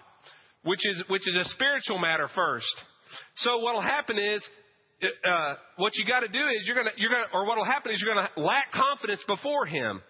[0.65, 2.75] which is which is a spiritual matter first.
[3.37, 4.43] So what will happen is
[5.03, 7.93] uh, what you got to do is you're gonna you're gonna or what will happen
[7.93, 10.01] is you're gonna lack confidence before Him.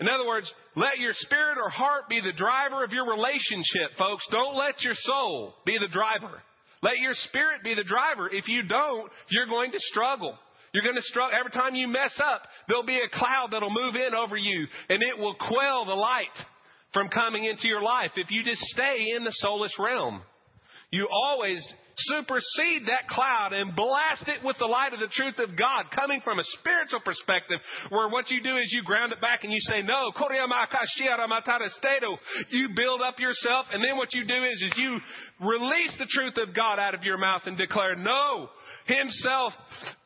[0.00, 4.24] In other words, let your spirit or heart be the driver of your relationship, folks.
[4.30, 6.40] Don't let your soul be the driver.
[6.82, 8.30] Let your spirit be the driver.
[8.30, 10.38] If you don't, you're going to struggle.
[10.72, 11.36] You're going to struggle.
[11.36, 15.02] Every time you mess up, there'll be a cloud that'll move in over you and
[15.02, 16.26] it will quell the light
[16.92, 20.22] from coming into your life if you just stay in the soulless realm.
[20.90, 21.66] You always
[21.98, 26.20] supersede that cloud and blast it with the light of the truth of God coming
[26.22, 27.58] from a spiritual perspective
[27.90, 30.12] where what you do is you ground it back and you say, no,
[32.50, 34.98] you build up yourself and then what you do is, is you
[35.40, 38.48] release the truth of God out of your mouth and declare, no,
[38.86, 39.52] himself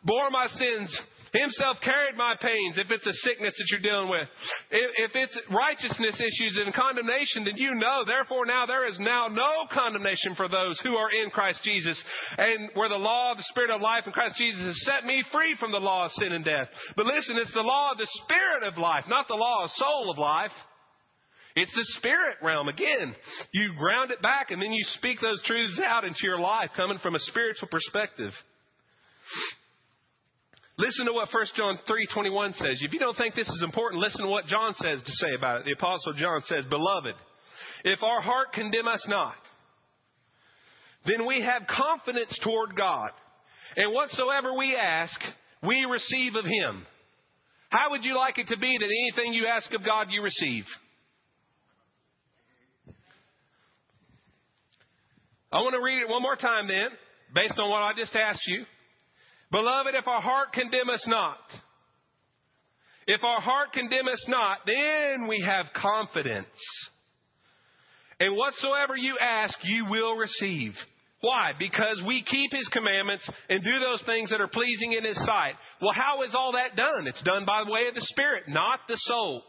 [0.04, 0.94] bore my sins
[1.32, 4.28] Himself carried my pains if it's a sickness that you're dealing with.
[4.70, 9.64] If, it's righteousness issues and condemnation, then you know, therefore now there is now no
[9.72, 11.96] condemnation for those who are in Christ Jesus.
[12.36, 15.24] And where the law of the Spirit of life in Christ Jesus has set me
[15.32, 16.68] free from the law of sin and death.
[16.96, 20.10] But listen, it's the law of the Spirit of life, not the law of soul
[20.10, 20.52] of life.
[21.56, 22.68] It's the spirit realm.
[22.68, 23.14] Again,
[23.52, 26.98] you ground it back and then you speak those truths out into your life coming
[27.02, 28.32] from a spiritual perspective.
[30.78, 32.78] Listen to what 1 John 3:21 says.
[32.80, 35.60] If you don't think this is important, listen to what John says to say about
[35.60, 35.64] it.
[35.66, 37.14] The apostle John says, "Beloved,
[37.84, 39.36] if our heart condemn us not,
[41.04, 43.10] then we have confidence toward God.
[43.76, 45.20] And whatsoever we ask,
[45.62, 46.86] we receive of Him.
[47.70, 50.64] How would you like it to be that anything you ask of God, you receive?
[55.50, 56.88] I want to read it one more time then,
[57.34, 58.64] based on what I just asked you.
[59.52, 61.38] Beloved, if our heart condemn us not,
[63.06, 66.46] if our heart condemn us not, then we have confidence.
[68.18, 70.72] And whatsoever you ask, you will receive.
[71.20, 71.52] Why?
[71.58, 75.54] Because we keep His commandments and do those things that are pleasing in His sight.
[75.82, 77.06] Well, how is all that done?
[77.06, 79.42] It's done by the way of the Spirit, not the soul.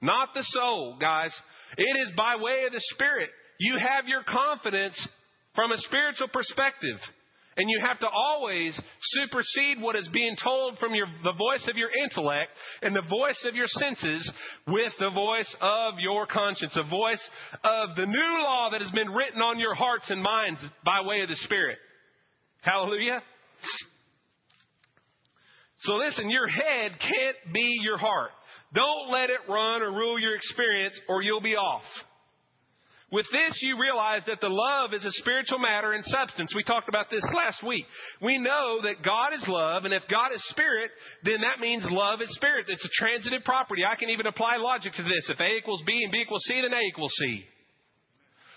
[0.00, 1.32] Not the soul, guys.
[1.76, 3.30] It is by way of the Spirit.
[3.60, 4.98] You have your confidence
[5.54, 6.98] from a spiritual perspective.
[7.56, 11.76] And you have to always supersede what is being told from your, the voice of
[11.76, 14.30] your intellect and the voice of your senses
[14.66, 17.22] with the voice of your conscience, a voice
[17.62, 21.20] of the new law that has been written on your hearts and minds by way
[21.20, 21.78] of the Spirit.
[22.62, 23.22] Hallelujah.
[25.80, 28.30] So listen, your head can't be your heart.
[28.74, 31.82] Don't let it run or rule your experience or you'll be off.
[33.12, 36.54] With this, you realize that the love is a spiritual matter in substance.
[36.56, 37.84] We talked about this last week.
[38.22, 40.90] We know that God is love, and if God is spirit,
[41.22, 42.66] then that means love is spirit.
[42.68, 43.82] It's a transitive property.
[43.84, 45.28] I can even apply logic to this.
[45.28, 47.44] If A equals B and B equals C, then A equals C.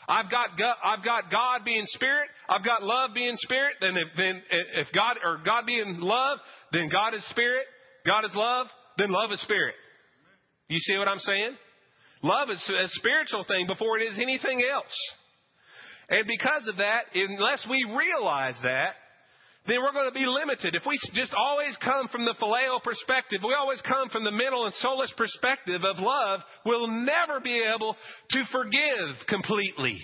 [0.08, 2.30] I've got God, I've got God being spirit.
[2.48, 3.76] I've got love being spirit.
[3.82, 4.42] Then if, then
[4.76, 6.38] if God or God being love,
[6.72, 7.66] then God is spirit.
[8.06, 8.68] God is love.
[8.98, 9.76] Then love is spirit.
[10.70, 11.58] You see what I'm saying?
[12.26, 14.98] Love is a spiritual thing before it is anything else.
[16.10, 18.98] And because of that, unless we realize that,
[19.68, 20.74] then we're going to be limited.
[20.74, 24.66] If we just always come from the phileo perspective, we always come from the mental
[24.66, 27.96] and soulish perspective of love, we'll never be able
[28.32, 30.00] to forgive completely.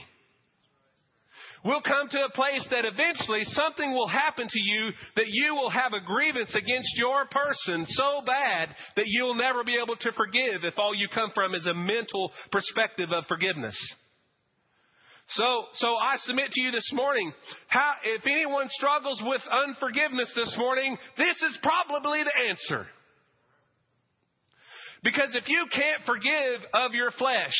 [1.63, 5.69] We'll come to a place that eventually something will happen to you that you will
[5.69, 10.63] have a grievance against your person so bad that you'll never be able to forgive
[10.63, 13.77] if all you come from is a mental perspective of forgiveness.
[15.29, 17.31] So, so I submit to you this morning,
[17.67, 22.87] how, if anyone struggles with unforgiveness this morning, this is probably the answer.
[25.03, 27.55] Because if you can't forgive of your flesh,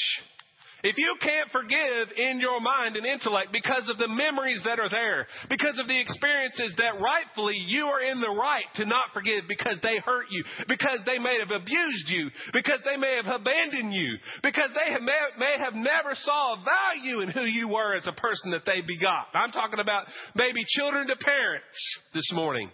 [0.84, 4.90] if you can't forgive in your mind and intellect because of the memories that are
[4.90, 9.46] there, because of the experiences that rightfully you are in the right to not forgive
[9.48, 13.94] because they hurt you, because they may have abused you, because they may have abandoned
[13.94, 18.08] you, because they have, may, may have never saw value in who you were as
[18.08, 19.30] a person that they begot.
[19.34, 21.78] I'm talking about maybe children to parents
[22.14, 22.70] this morning.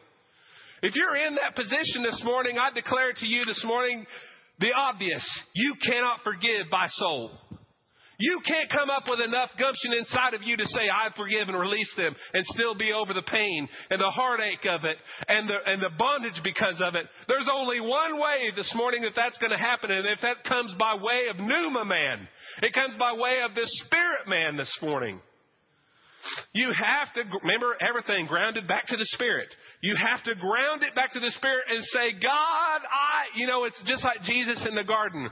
[0.81, 4.05] If you're in that position this morning, I declare to you this morning
[4.59, 5.25] the obvious.
[5.53, 7.31] You cannot forgive by soul.
[8.19, 11.59] You can't come up with enough gumption inside of you to say, I forgive and
[11.59, 15.57] release them and still be over the pain and the heartache of it and the,
[15.65, 17.05] and the bondage because of it.
[17.27, 19.91] There's only one way this morning that that's going to happen.
[19.91, 22.27] And if that comes by way of pneuma man,
[22.63, 25.19] it comes by way of the spirit man this morning.
[26.53, 29.47] You have to remember everything grounded back to the Spirit.
[29.81, 33.65] You have to ground it back to the Spirit and say, God, I, you know,
[33.65, 35.29] it's just like Jesus in the garden.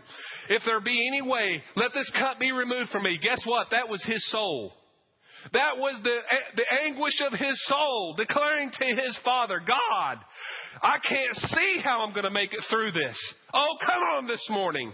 [0.50, 3.20] If there be any way, let this cup be removed from me.
[3.22, 3.68] Guess what?
[3.72, 4.74] That was his soul.
[5.54, 6.18] That was the,
[6.56, 10.18] the anguish of his soul, declaring to his father, God,
[10.82, 13.18] I can't see how I'm going to make it through this.
[13.54, 14.92] Oh, come on this morning.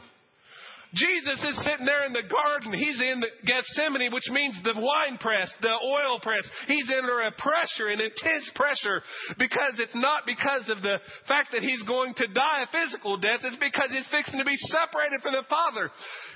[0.94, 2.76] Jesus is sitting there in the garden.
[2.76, 6.44] He's in the Gethsemane, which means the wine press, the oil press.
[6.68, 9.00] He's under a pressure, an intense pressure,
[9.40, 13.40] because it's not because of the fact that he's going to die a physical death.
[13.44, 15.92] It's because he's fixing to be separated from the Father.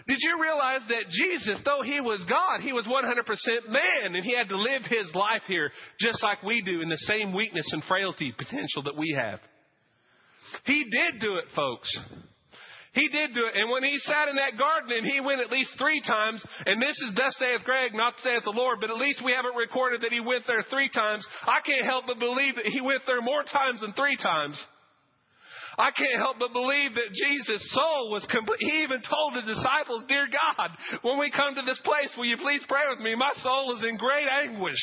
[0.08, 3.04] Did you realize that Jesus, though he was God, he was 100%
[3.68, 7.12] man, and he had to live his life here just like we do in the
[7.12, 9.40] same weakness and frailty potential that we have?
[10.64, 11.90] He did do it, folks.
[12.96, 13.54] He did do it.
[13.60, 16.82] And when he sat in that garden and he went at least three times, and
[16.82, 20.02] this is thus saith Greg, not saith the Lord, but at least we haven't recorded
[20.02, 21.28] that he went there three times.
[21.44, 24.56] I can't help but believe that he went there more times than three times.
[25.78, 28.64] I can't help but believe that Jesus' soul was complete.
[28.64, 30.70] He even told the disciples, Dear God,
[31.02, 33.14] when we come to this place, will you please pray with me?
[33.14, 34.80] My soul is in great anguish.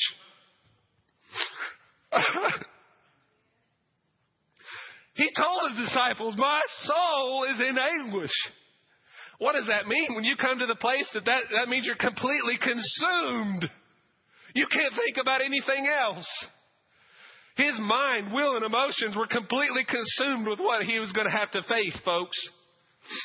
[5.15, 8.33] He told his disciples, My soul is in anguish.
[9.39, 10.15] What does that mean?
[10.15, 13.69] When you come to the place that, that that means you're completely consumed.
[14.55, 16.29] You can't think about anything else.
[17.57, 21.51] His mind, will, and emotions were completely consumed with what he was going to have
[21.53, 22.37] to face, folks.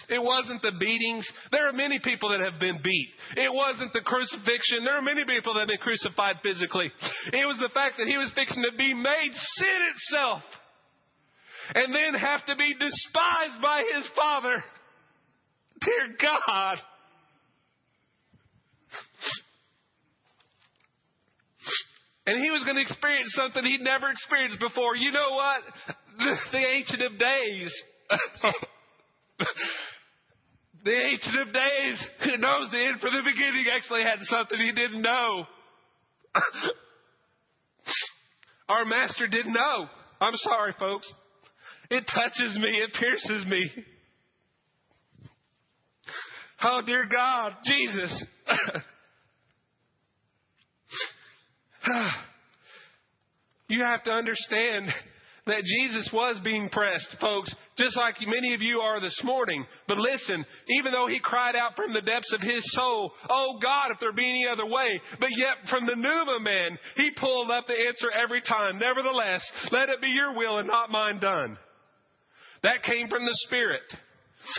[0.10, 1.30] It wasn't the beatings.
[1.52, 3.10] There are many people that have been beat.
[3.38, 4.84] It wasn't the crucifixion.
[4.84, 6.92] There are many people that have been crucified physically.
[7.32, 10.42] It was the fact that he was fixing to be made sin itself
[11.76, 14.64] and then have to be despised by his father.
[15.82, 16.78] Dear God.
[22.26, 24.96] And he was going to experience something he'd never experienced before.
[24.98, 25.62] You know what?
[26.20, 27.74] The, the Ancient of Days.
[30.84, 34.74] the Ancient of Days who knows the end from the beginning actually had something he
[34.74, 35.46] didn't know.
[38.70, 39.88] Our master didn't know.
[40.20, 41.08] I'm sorry, folks.
[41.90, 43.72] It touches me, it pierces me.
[46.64, 48.26] Oh, dear God, Jesus.
[53.70, 54.92] you have to understand
[55.46, 59.66] that Jesus was being pressed, folks, just like many of you are this morning.
[59.88, 60.46] But listen,
[60.80, 64.12] even though he cried out from the depths of his soul, Oh God, if there
[64.12, 68.12] be any other way, but yet from the Pneuma man, he pulled up the answer
[68.12, 68.78] every time.
[68.80, 71.58] Nevertheless, let it be your will and not mine done.
[72.64, 73.84] That came from the Spirit.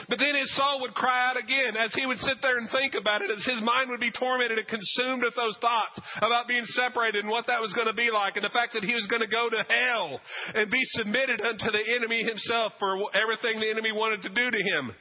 [0.09, 2.95] But then his soul would cry out again as he would sit there and think
[2.95, 6.65] about it, as his mind would be tormented and consumed with those thoughts about being
[6.77, 9.07] separated and what that was going to be like, and the fact that he was
[9.09, 10.21] going to go to hell
[10.55, 14.61] and be submitted unto the enemy himself for everything the enemy wanted to do to
[14.61, 14.93] him.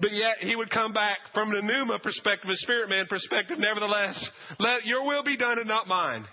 [0.00, 4.16] But yet he would come back from the pneuma perspective, a spirit man perspective, nevertheless,
[4.58, 6.24] let your will be done and not mine.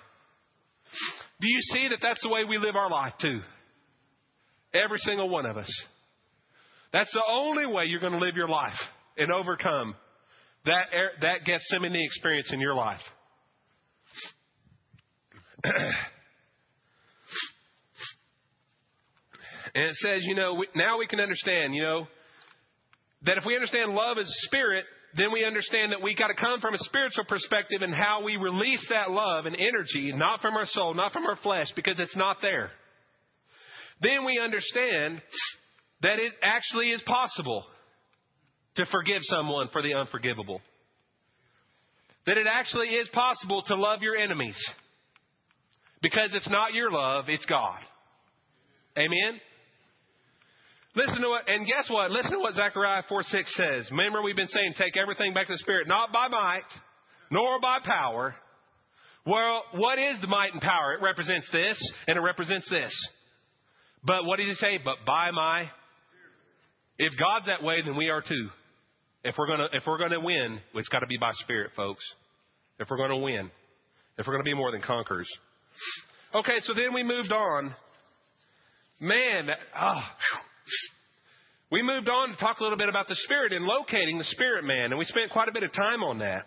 [1.39, 3.39] Do you see that that's the way we live our life too?
[4.73, 5.71] Every single one of us.
[6.93, 8.77] That's the only way you're going to live your life
[9.17, 9.95] and overcome
[10.65, 10.85] that,
[11.21, 12.99] that Gethsemane experience in your life.
[15.63, 15.73] and
[19.73, 22.07] it says, you know, we, now we can understand, you know,
[23.23, 26.59] that if we understand love as spirit, then we understand that we got to come
[26.61, 30.65] from a spiritual perspective and how we release that love and energy, not from our
[30.67, 32.71] soul, not from our flesh, because it's not there.
[34.01, 35.21] Then we understand
[36.01, 37.63] that it actually is possible
[38.75, 40.61] to forgive someone for the unforgivable.
[42.27, 44.57] That it actually is possible to love your enemies.
[46.01, 47.79] Because it's not your love, it's God.
[48.97, 49.39] Amen?
[50.95, 52.11] Listen to what, and guess what?
[52.11, 53.87] Listen to what Zechariah 4 6 says.
[53.91, 56.65] Remember, we've been saying, take everything back to the Spirit, not by might,
[57.31, 58.35] nor by power.
[59.25, 60.93] Well, what is the might and power?
[60.93, 62.93] It represents this, and it represents this.
[64.03, 64.79] But what did he say?
[64.83, 65.69] But by my
[66.99, 68.49] if God's that way, then we are too.
[69.23, 72.03] If we're gonna if we're gonna win, it's got to be by spirit, folks.
[72.79, 73.51] If we're gonna win,
[74.17, 75.27] if we're gonna be more than conquerors.
[76.33, 77.75] Okay, so then we moved on.
[78.99, 80.15] Man, ah,
[81.71, 84.63] we moved on to talk a little bit about the spirit and locating the spirit
[84.63, 86.45] man, and we spent quite a bit of time on that.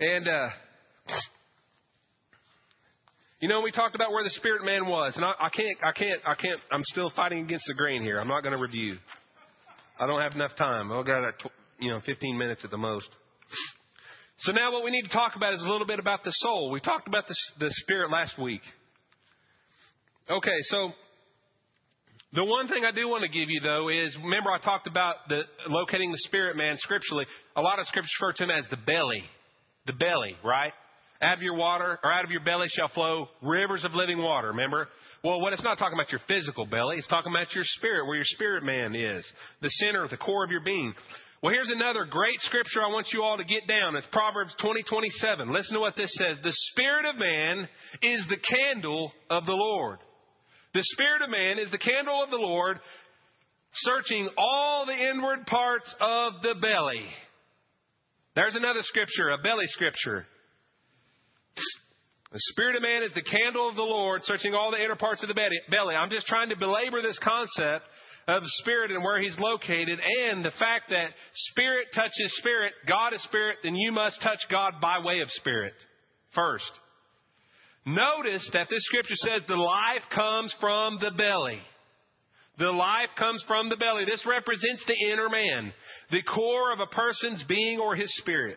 [0.00, 0.48] And uh,
[3.42, 5.90] you know, we talked about where the spirit man was, and I, I can't, I
[5.90, 6.60] can't, I can't.
[6.70, 8.20] I'm still fighting against the grain here.
[8.20, 8.98] I'm not going to review.
[9.98, 10.92] I don't have enough time.
[10.92, 11.48] I've got, uh,
[11.80, 13.08] you know, 15 minutes at the most.
[14.38, 16.70] So now what we need to talk about is a little bit about the soul.
[16.70, 18.62] We talked about the, the spirit last week.
[20.30, 20.92] Okay, so
[22.34, 25.16] the one thing I do want to give you though is remember I talked about
[25.28, 27.26] the locating the spirit man scripturally.
[27.56, 29.24] A lot of scriptures refer to him as the belly.
[29.86, 30.72] The belly, right?
[31.22, 34.48] Out of your water, or out of your belly shall flow rivers of living water.
[34.48, 34.88] Remember?
[35.22, 38.16] Well, what it's not talking about your physical belly, it's talking about your spirit, where
[38.16, 39.24] your spirit man is,
[39.60, 40.92] the center, the core of your being.
[41.42, 43.94] Well, here's another great scripture I want you all to get down.
[43.96, 45.52] It's Proverbs 20, 27.
[45.52, 46.38] Listen to what this says.
[46.42, 47.68] The spirit of man
[48.02, 49.98] is the candle of the Lord.
[50.74, 52.78] The spirit of man is the candle of the Lord,
[53.74, 57.04] searching all the inward parts of the belly.
[58.34, 60.26] There's another scripture, a belly scripture.
[61.54, 65.22] The spirit of man is the candle of the Lord, searching all the inner parts
[65.22, 65.94] of the belly.
[65.94, 67.84] I'm just trying to belabor this concept
[68.28, 73.22] of spirit and where he's located, and the fact that spirit touches spirit, God is
[73.24, 75.74] spirit, then you must touch God by way of spirit
[76.34, 76.70] first.
[77.84, 81.58] Notice that this scripture says the life comes from the belly.
[82.58, 84.04] The life comes from the belly.
[84.04, 85.72] This represents the inner man,
[86.10, 88.56] the core of a person's being or his spirit.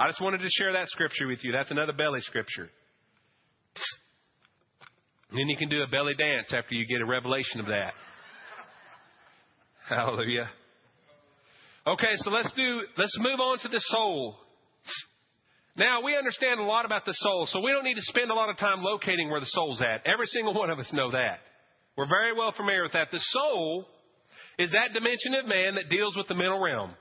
[0.00, 1.52] I just wanted to share that scripture with you.
[1.52, 2.70] That's another belly scripture.
[5.28, 7.92] And then you can do a belly dance after you get a revelation of that.
[9.90, 10.48] Hallelujah.
[11.86, 14.36] Okay, so let's do let's move on to the soul.
[15.76, 18.34] Now we understand a lot about the soul, so we don't need to spend a
[18.34, 20.06] lot of time locating where the soul's at.
[20.06, 21.40] Every single one of us know that.
[21.96, 23.08] We're very well familiar with that.
[23.12, 23.86] The soul
[24.58, 26.92] is that dimension of man that deals with the mental realm.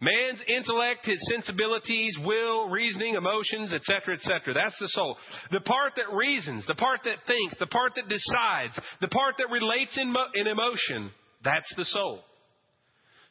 [0.00, 4.52] Man's intellect, his sensibilities, will, reasoning, emotions, etc., etc.
[4.52, 5.16] That's the soul.
[5.50, 9.50] The part that reasons, the part that thinks, the part that decides, the part that
[9.50, 11.10] relates in, mo- in emotion,
[11.42, 12.20] that's the soul.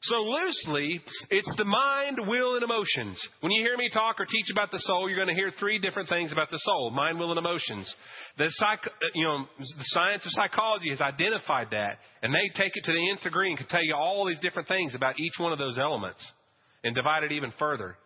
[0.01, 1.01] So loosely,
[1.31, 3.17] it's the mind, will, and emotions.
[3.39, 5.79] When you hear me talk or teach about the soul, you're going to hear three
[5.79, 7.91] different things about the soul: mind, will, and emotions.
[8.37, 12.83] The psych, you know, the science of psychology has identified that, and they take it
[12.83, 15.51] to the nth degree and can tell you all these different things about each one
[15.51, 16.21] of those elements,
[16.85, 17.97] and divide it even further.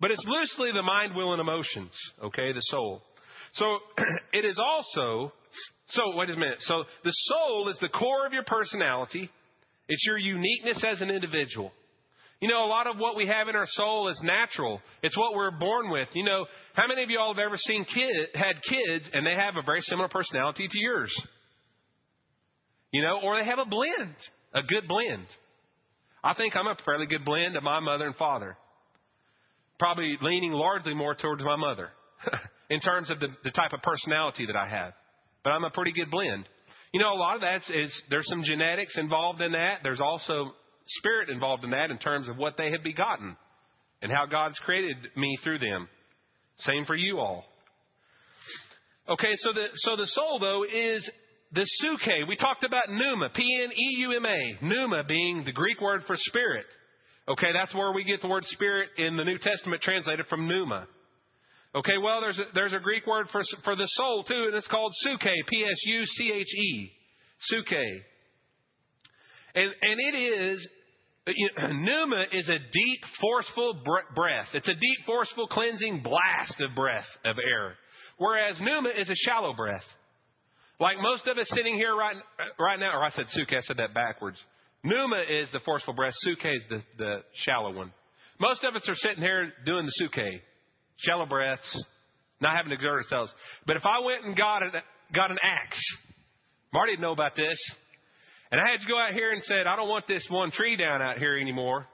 [0.00, 1.90] But it's loosely the mind, will, and emotions.
[2.22, 3.02] Okay, the soul.
[3.54, 3.78] So
[4.32, 5.32] it is also.
[5.88, 6.58] So wait a minute.
[6.60, 9.30] So the soul is the core of your personality.
[9.88, 11.72] It's your uniqueness as an individual.
[12.40, 14.82] You know, a lot of what we have in our soul is natural.
[15.02, 16.08] It's what we're born with.
[16.12, 19.34] You know, how many of you all have ever seen kid had kids and they
[19.34, 21.14] have a very similar personality to yours?
[22.92, 24.14] You know, or they have a blend,
[24.52, 25.26] a good blend.
[26.26, 28.56] I think I'm a fairly good blend of my mother and father.
[29.78, 31.90] Probably leaning largely more towards my mother
[32.70, 34.92] in terms of the, the type of personality that I have.
[35.44, 36.48] But I'm a pretty good blend.
[36.92, 39.80] You know, a lot of that is there's some genetics involved in that.
[39.84, 40.50] There's also
[40.98, 43.36] spirit involved in that in terms of what they have begotten
[44.02, 45.88] and how God's created me through them.
[46.60, 47.44] Same for you all.
[49.08, 51.08] Okay, so the so the soul though is
[51.52, 52.28] the suke.
[52.28, 56.02] We talked about pneuma, P N E U M A, pneuma being the Greek word
[56.06, 56.66] for spirit.
[57.28, 60.86] Okay, that's where we get the word spirit in the New Testament translated from pneuma.
[61.74, 64.66] Okay, well, there's a, there's a Greek word for, for the soul too, and it's
[64.66, 66.90] called suke, P S U C H E,
[67.40, 67.72] suke.
[69.54, 70.68] And, and it is,
[71.26, 73.82] you know, pneuma is a deep, forceful
[74.14, 74.48] breath.
[74.54, 77.74] It's a deep, forceful, cleansing blast of breath, of air.
[78.18, 79.84] Whereas pneuma is a shallow breath.
[80.78, 82.16] Like most of us sitting here right,
[82.58, 84.38] right now, or I said suke, I said that backwards.
[84.84, 87.92] Pneuma is the forceful breath, suke is the, the shallow one.
[88.38, 90.42] Most of us are sitting here doing the suke
[90.96, 91.84] shallow breaths,
[92.40, 93.32] not having to exert ourselves.
[93.66, 94.70] But if I went and got, a,
[95.14, 95.80] got an axe,
[96.72, 97.58] Marty didn't know about this,
[98.52, 100.76] and I had to go out here and said, I don't want this one tree
[100.76, 101.86] down out here anymore.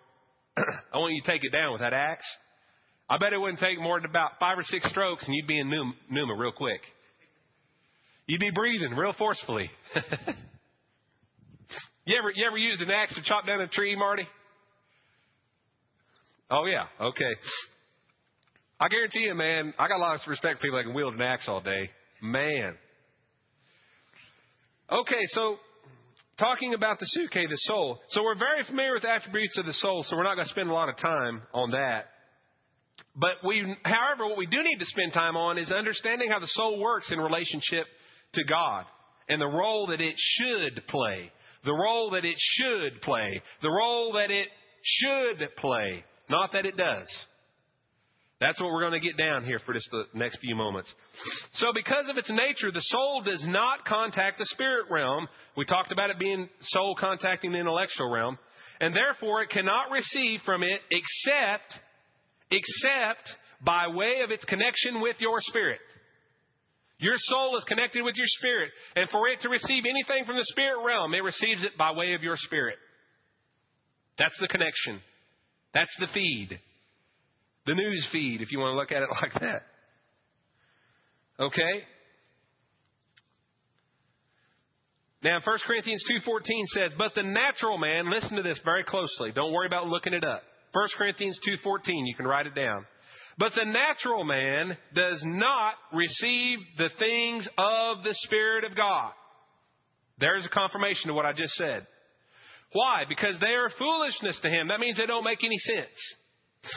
[0.92, 2.24] I want you to take it down with that axe.
[3.08, 5.58] I bet it wouldn't take more than about five or six strokes, and you'd be
[5.58, 6.80] in pneuma real quick.
[8.32, 9.70] You'd be breathing real forcefully.
[12.06, 14.26] you ever you ever used an axe to chop down a tree, Marty?
[16.50, 17.30] Oh yeah, okay.
[18.80, 21.12] I guarantee you, man, I got a lot of respect for people that can wield
[21.12, 21.90] an axe all day.
[22.22, 22.74] Man.
[24.90, 25.56] Okay, so
[26.38, 28.00] talking about the suke, the soul.
[28.08, 30.70] So we're very familiar with attributes of the soul, so we're not going to spend
[30.70, 32.06] a lot of time on that.
[33.14, 36.46] But we, however, what we do need to spend time on is understanding how the
[36.46, 37.84] soul works in relationship
[38.34, 38.84] to God
[39.28, 41.30] and the role that it should play.
[41.64, 43.40] The role that it should play.
[43.62, 44.48] The role that it
[44.82, 46.04] should play.
[46.28, 47.06] Not that it does.
[48.40, 50.92] That's what we're going to get down here for just the next few moments.
[51.52, 55.28] So, because of its nature, the soul does not contact the spirit realm.
[55.56, 58.38] We talked about it being soul contacting the intellectual realm.
[58.80, 61.72] And therefore, it cannot receive from it except,
[62.50, 63.32] except
[63.64, 65.78] by way of its connection with your spirit.
[67.02, 68.70] Your soul is connected with your spirit.
[68.94, 72.14] And for it to receive anything from the spirit realm, it receives it by way
[72.14, 72.76] of your spirit.
[74.18, 75.00] That's the connection.
[75.74, 76.60] That's the feed.
[77.66, 79.62] The news feed, if you want to look at it like that.
[81.40, 81.84] Okay?
[85.24, 89.32] Now, 1 Corinthians 2.14 says, But the natural man, listen to this very closely.
[89.34, 90.42] Don't worry about looking it up.
[90.72, 92.86] 1 Corinthians 2.14, you can write it down.
[93.38, 99.12] But the natural man does not receive the things of the Spirit of God.
[100.18, 101.86] There's a confirmation to what I just said.
[102.72, 103.04] Why?
[103.08, 104.68] Because they are foolishness to him.
[104.68, 106.74] That means they don't make any sense.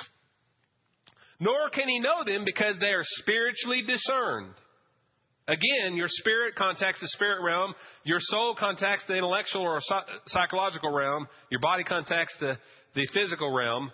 [1.40, 4.54] Nor can he know them because they are spiritually discerned.
[5.48, 9.80] Again, your spirit contacts the spirit realm, your soul contacts the intellectual or
[10.28, 12.58] psychological realm, your body contacts the,
[12.96, 13.92] the physical realm.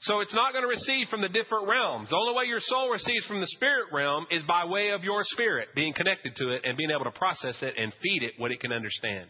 [0.00, 2.10] So it's not going to receive from the different realms.
[2.10, 5.20] The only way your soul receives from the spirit realm is by way of your
[5.22, 8.52] spirit being connected to it and being able to process it and feed it what
[8.52, 9.28] it can understand,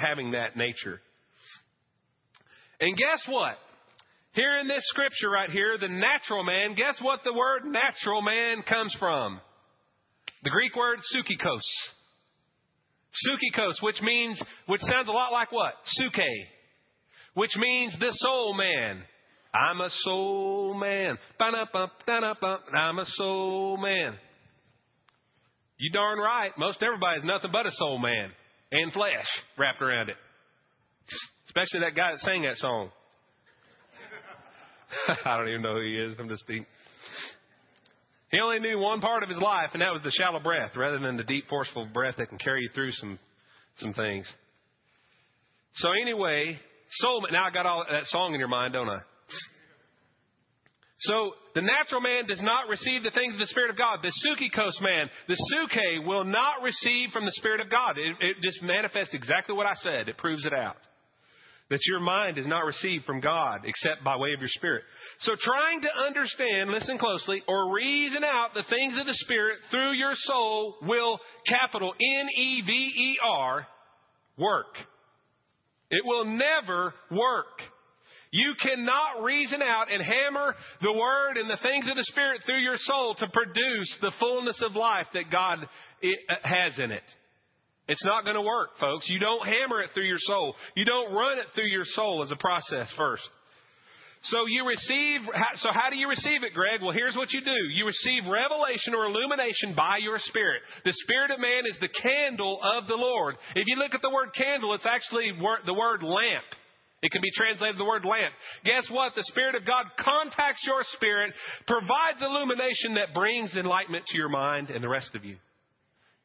[0.00, 1.00] having that nature.
[2.80, 3.56] And guess what?
[4.34, 8.62] Here in this scripture right here, the natural man, guess what the word natural man
[8.62, 9.40] comes from?
[10.44, 11.60] The Greek word sukikos.
[13.26, 15.72] Sukikos, which means, which sounds a lot like what?
[15.84, 16.20] Suke.
[17.34, 19.02] Which means the soul man.
[19.54, 21.18] I'm a soul man.
[21.40, 24.16] I'm a soul man.
[25.78, 26.50] You darn right.
[26.58, 28.30] Most everybody is nothing but a soul man
[28.72, 29.26] and flesh
[29.56, 30.16] wrapped around it.
[31.46, 32.90] Especially that guy that sang that song.
[35.24, 36.16] I don't even know who he is.
[36.18, 36.66] I'm just deep.
[38.30, 40.98] He only knew one part of his life, and that was the shallow breath, rather
[40.98, 43.18] than the deep, forceful breath that can carry you through some
[43.78, 44.26] some things.
[45.74, 46.58] So anyway,
[46.90, 47.22] soul.
[47.22, 48.98] Man now I got all that song in your mind, don't I?
[51.00, 54.00] So the natural man does not receive the things of the Spirit of God.
[54.02, 57.96] The psychikos man, the suke, will not receive from the Spirit of God.
[57.96, 60.08] It, it just manifests exactly what I said.
[60.08, 60.76] It proves it out.
[61.70, 64.84] That your mind is not received from God except by way of your spirit.
[65.20, 69.92] So trying to understand, listen closely, or reason out the things of the Spirit through
[69.92, 73.66] your soul will, capital N-E-V-E-R,
[74.38, 74.74] work.
[75.90, 77.60] It will never work.
[78.30, 82.60] You cannot reason out and hammer the Word and the things of the Spirit through
[82.60, 87.02] your soul to produce the fullness of life that God uh, has in it.
[87.88, 89.08] It's not going to work, folks.
[89.08, 90.54] You don't hammer it through your soul.
[90.76, 93.26] You don't run it through your soul as a process first.
[94.22, 95.20] So you receive,
[95.56, 96.82] so how do you receive it, Greg?
[96.82, 97.56] Well, here's what you do.
[97.72, 100.62] You receive revelation or illumination by your spirit.
[100.84, 103.36] The spirit of man is the candle of the Lord.
[103.54, 105.32] If you look at the word candle, it's actually
[105.64, 106.44] the word lamp.
[107.02, 108.34] It can be translated the word lamp.
[108.64, 109.14] Guess what?
[109.14, 111.32] The Spirit of God contacts your spirit,
[111.66, 115.36] provides illumination that brings enlightenment to your mind and the rest of you.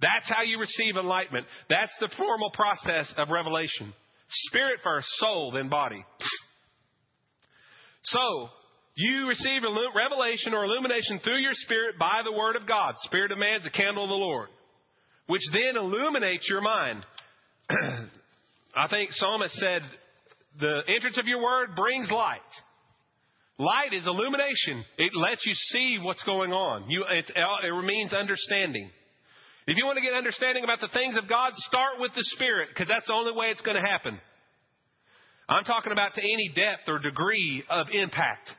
[0.01, 1.45] That's how you receive enlightenment.
[1.69, 3.93] That's the formal process of revelation.
[4.47, 6.03] Spirit first, soul, then body.
[8.03, 8.49] So,
[8.95, 9.61] you receive
[9.95, 12.95] revelation or illumination through your spirit by the word of God.
[13.03, 14.49] Spirit of man is a candle of the Lord,
[15.27, 17.05] which then illuminates your mind.
[18.75, 19.81] I think Psalmist said,
[20.59, 22.39] the entrance of your word brings light.
[23.59, 24.83] Light is illumination.
[24.97, 26.89] It lets you see what's going on.
[26.89, 28.89] You, uh, it means understanding.
[29.67, 32.69] If you want to get understanding about the things of God, start with the Spirit,
[32.69, 34.19] because that's the only way it's going to happen.
[35.47, 38.49] I'm talking about to any depth or degree of impact.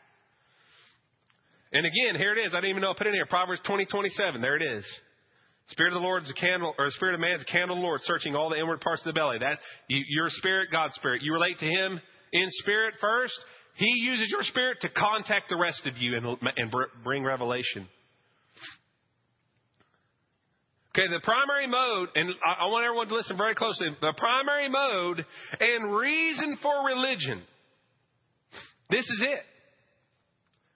[1.73, 2.55] And again, here it is.
[2.55, 3.27] I didn't even know I put it in here.
[3.27, 4.41] Proverbs 20, 27.
[4.41, 4.85] There it is.
[5.69, 7.77] Spirit of the Lord is a candle, or the Spirit of man is a candle
[7.77, 9.39] of the Lord, searching all the inward parts of the belly.
[9.39, 9.59] That
[9.89, 11.23] your spirit, God's spirit.
[11.23, 12.01] You relate to Him
[12.33, 13.35] in spirit first.
[13.77, 17.89] He uses your spirit to contact the rest of you and, and bring revelation.
[20.91, 23.89] Okay, the primary mode, and I, I want everyone to listen very closely.
[24.01, 25.25] The primary mode
[25.59, 27.43] and reason for religion.
[28.91, 29.41] This is it.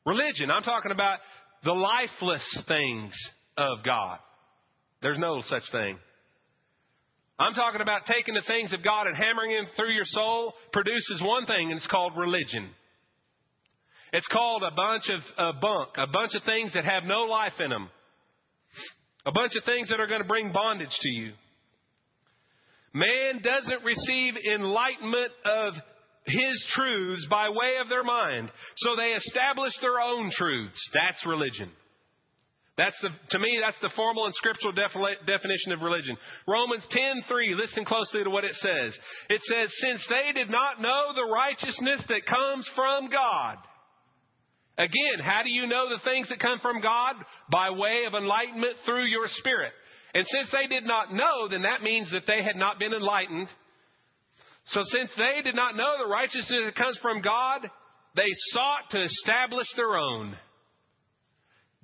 [0.04, 0.50] Religion.
[0.50, 1.18] I'm talking about
[1.62, 3.12] the lifeless things
[3.56, 4.18] of God.
[5.02, 5.98] There's no such thing.
[7.38, 11.22] I'm talking about taking the things of God and hammering them through your soul produces
[11.22, 12.70] one thing, and it's called religion.
[14.12, 17.70] It's called a bunch of bunk, a bunch of things that have no life in
[17.70, 17.90] them,
[19.24, 21.32] a bunch of things that are going to bring bondage to you.
[22.92, 25.74] Man doesn't receive enlightenment of
[26.24, 30.80] his truths by way of their mind, so they establish their own truths.
[30.92, 31.70] That's religion.
[32.78, 36.16] That's the, to me, that's the formal and scriptural definition of religion.
[36.46, 37.56] Romans 10:3.
[37.56, 38.96] Listen closely to what it says.
[39.28, 43.58] It says, "Since they did not know the righteousness that comes from God."
[44.78, 47.16] Again, how do you know the things that come from God?
[47.50, 49.72] By way of enlightenment through your spirit.
[50.14, 53.48] And since they did not know, then that means that they had not been enlightened.
[54.66, 57.68] So since they did not know the righteousness that comes from God,
[58.14, 60.38] they sought to establish their own.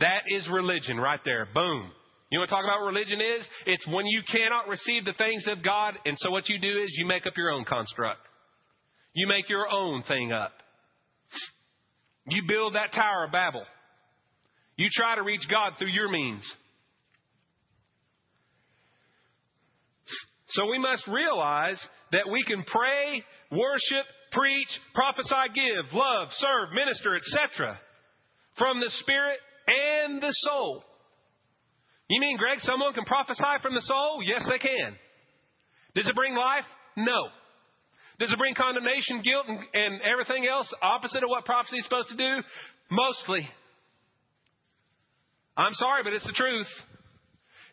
[0.00, 1.46] That is religion right there.
[1.54, 1.90] Boom.
[2.30, 3.46] You know what talk about what religion is?
[3.66, 6.96] It's when you cannot receive the things of God, and so what you do is
[6.98, 8.20] you make up your own construct.
[9.14, 10.52] You make your own thing up.
[12.26, 13.64] You build that Tower of Babel.
[14.76, 16.42] You try to reach God through your means.
[20.48, 21.80] So we must realize
[22.12, 27.78] that we can pray, worship, preach, prophesy, give, love, serve, minister, etc.
[28.58, 30.84] from the Spirit and the soul.
[32.08, 34.20] You mean, Greg, someone can prophesy from the soul?
[34.22, 34.96] Yes, they can.
[35.94, 36.66] Does it bring life?
[36.96, 37.28] No.
[38.18, 42.10] Does it bring condemnation, guilt, and, and everything else opposite of what prophecy is supposed
[42.10, 42.42] to do?
[42.90, 43.48] Mostly.
[45.56, 46.68] I'm sorry, but it's the truth.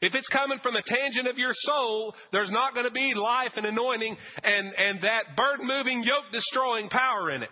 [0.01, 3.51] If it's coming from a tangent of your soul, there's not going to be life
[3.55, 7.49] and anointing and, and that burden moving, yoke destroying power in it.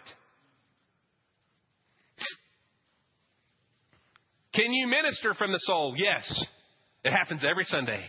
[4.54, 5.96] Can you minister from the soul?
[5.98, 6.46] Yes.
[7.04, 8.04] It happens every Sunday.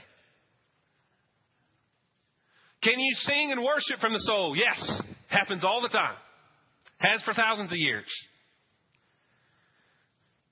[2.82, 4.57] Can you sing and worship from the soul?
[4.57, 5.01] Yes.
[5.28, 6.16] Happens all the time.
[6.99, 8.09] Has for thousands of years.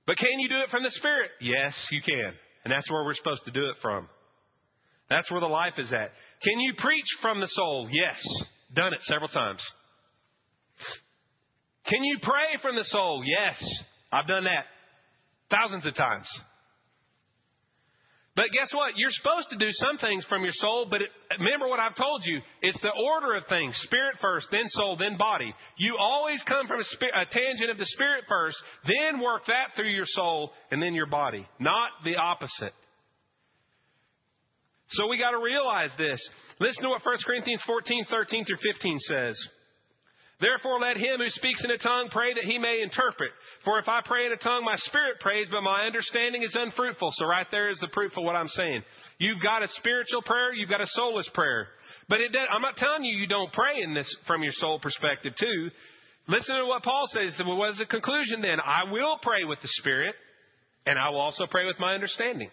[0.07, 1.31] But can you do it from the Spirit?
[1.41, 2.33] Yes, you can.
[2.65, 4.09] And that's where we're supposed to do it from.
[5.11, 6.11] That's where the life is at.
[6.43, 7.89] Can you preach from the soul?
[7.91, 8.23] Yes.
[8.75, 9.63] Done it several times.
[11.87, 13.23] Can you pray from the soul?
[13.25, 13.63] Yes,
[14.13, 14.67] I've done that
[15.51, 16.27] thousands of times.
[18.39, 18.93] But guess what?
[18.95, 21.09] You're supposed to do some things from your soul, but it,
[21.41, 22.39] remember what I've told you.
[22.63, 25.53] It's the order of things spirit first, then soul, then body.
[25.77, 29.75] You always come from a, spirit, a tangent of the spirit first, then work that
[29.75, 31.49] through your soul, and then your body.
[31.59, 32.75] Not the opposite.
[34.91, 36.21] So we got to realize this.
[36.61, 39.37] Listen to what 1 Corinthians 14, 13 through 15 says.
[40.41, 43.33] Therefore, let him who speaks in a tongue pray that he may interpret.
[43.65, 47.11] For if I pray in a tongue, my spirit prays, but my understanding is unfruitful.
[47.15, 48.83] So right there is the proof of what I'm saying.
[49.19, 51.67] You've got a spiritual prayer, you've got a soulless prayer.
[52.09, 55.33] But does, I'm not telling you you don't pray in this from your soul perspective
[55.39, 55.71] too.
[56.29, 57.41] Listen to what Paul says.
[57.45, 58.59] Well, what is the conclusion then?
[58.65, 60.15] I will pray with the spirit,
[60.87, 62.51] and I will also pray with my understanding.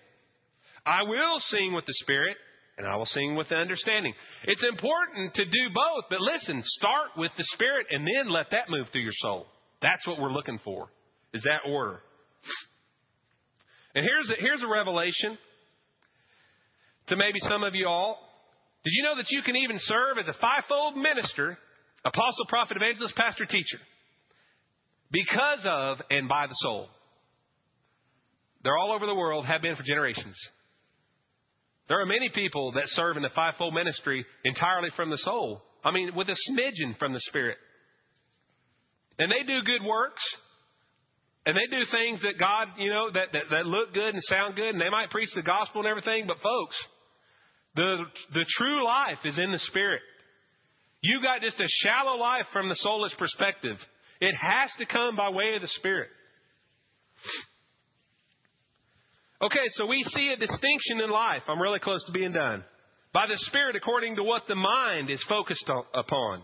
[0.86, 2.38] I will sing with the spirit,
[2.78, 4.14] and I will sing with understanding.
[4.44, 8.70] It's important to do both, but listen, start with the Spirit and then let that
[8.70, 9.46] move through your soul.
[9.82, 10.88] That's what we're looking for,
[11.34, 12.02] is that order.
[13.94, 15.38] And here's a, here's a revelation
[17.08, 18.18] to maybe some of you all.
[18.84, 21.58] Did you know that you can even serve as a fivefold minister,
[22.04, 23.80] apostle, prophet, evangelist, pastor, teacher,
[25.12, 26.90] because of and by the soul?
[28.64, 30.36] They're all over the world, have been for generations.
[31.88, 35.62] There are many people that serve in the fivefold ministry entirely from the soul.
[35.84, 37.58] I mean, with a smidgen from the Spirit.
[39.20, 40.22] And they do good works.
[41.46, 44.56] And they do things that God, you know, that, that, that look good and sound
[44.56, 44.70] good.
[44.70, 46.26] And they might preach the gospel and everything.
[46.26, 46.76] But folks,
[47.76, 47.98] the,
[48.34, 50.02] the true life is in the Spirit.
[51.02, 53.78] You got just a shallow life from the soulless perspective.
[54.22, 56.10] It has to come by way of the Spirit.
[59.42, 61.44] Okay, so we see a distinction in life.
[61.48, 62.64] I'm really close to being done.
[63.14, 66.44] By the Spirit, according to what the mind is focused upon.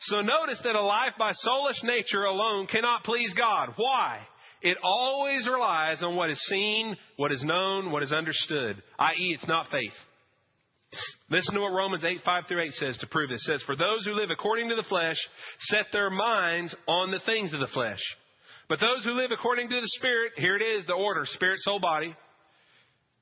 [0.00, 3.70] So notice that a life by soulless nature alone cannot please God.
[3.76, 4.20] Why?
[4.60, 9.48] It always relies on what is seen, what is known, what is understood, i.e., it's
[9.48, 9.92] not faith.
[11.30, 13.44] Listen to what Romans 8, 5 through 8 says to prove this.
[13.48, 15.16] It says, For those who live according to the flesh
[15.60, 18.00] set their minds on the things of the flesh.
[18.72, 21.78] But those who live according to the Spirit, here it is, the order spirit, soul,
[21.78, 22.16] body.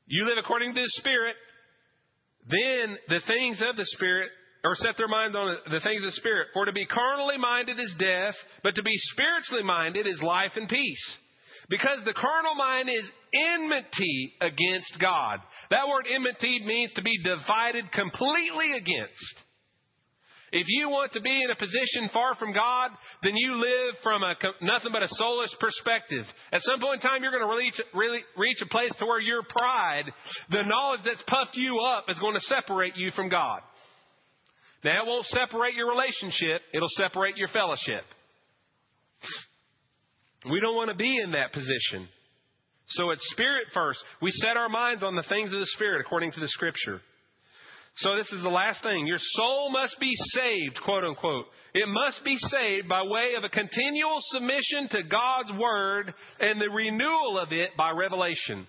[0.07, 1.35] You live according to the Spirit,
[2.47, 4.31] then the things of the Spirit,
[4.63, 6.51] or set their mind on the things of the Spirit.
[6.55, 10.69] For to be carnally minded is death, but to be spiritually minded is life and
[10.69, 11.17] peace.
[11.69, 15.41] Because the carnal mind is enmity against God.
[15.73, 19.43] That word enmity means to be divided completely against.
[20.53, 22.91] If you want to be in a position far from God,
[23.23, 26.27] then you live from a, nothing but a soulless perspective.
[26.53, 29.21] At some point in time, you're going to reach, really reach a place to where
[29.21, 30.11] your pride,
[30.51, 33.61] the knowledge that's puffed you up, is going to separate you from God.
[34.83, 38.03] Now, it won't separate your relationship, it'll separate your fellowship.
[40.51, 42.09] We don't want to be in that position.
[42.89, 44.01] So it's spirit first.
[44.21, 47.01] We set our minds on the things of the spirit according to the scripture.
[47.97, 49.07] So this is the last thing.
[49.07, 51.47] Your soul must be saved, quote unquote.
[51.75, 56.71] It must be saved by way of a continual submission to God's word and the
[56.71, 58.67] renewal of it by revelation.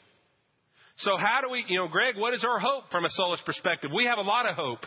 [0.98, 3.90] So how do we, you know, Greg, what is our hope from a soulish perspective?
[3.96, 4.86] We have a lot of hope.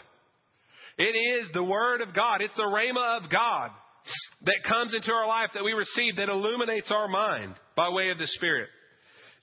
[0.96, 1.02] It
[1.42, 2.40] is the word of God.
[2.40, 3.70] It's the rhema of God
[4.44, 8.18] that comes into our life that we receive that illuminates our mind by way of
[8.18, 8.68] the Spirit.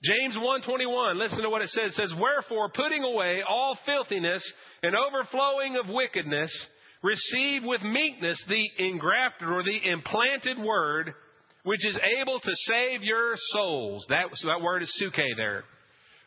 [0.04, 1.92] James 1:21, listen to what it says.
[1.92, 4.42] It says, "Wherefore, putting away all filthiness
[4.82, 6.50] and overflowing of wickedness,
[7.02, 11.14] receive with meekness the engrafted or the implanted word,
[11.62, 15.64] which is able to save your souls." That, so that word is suke there.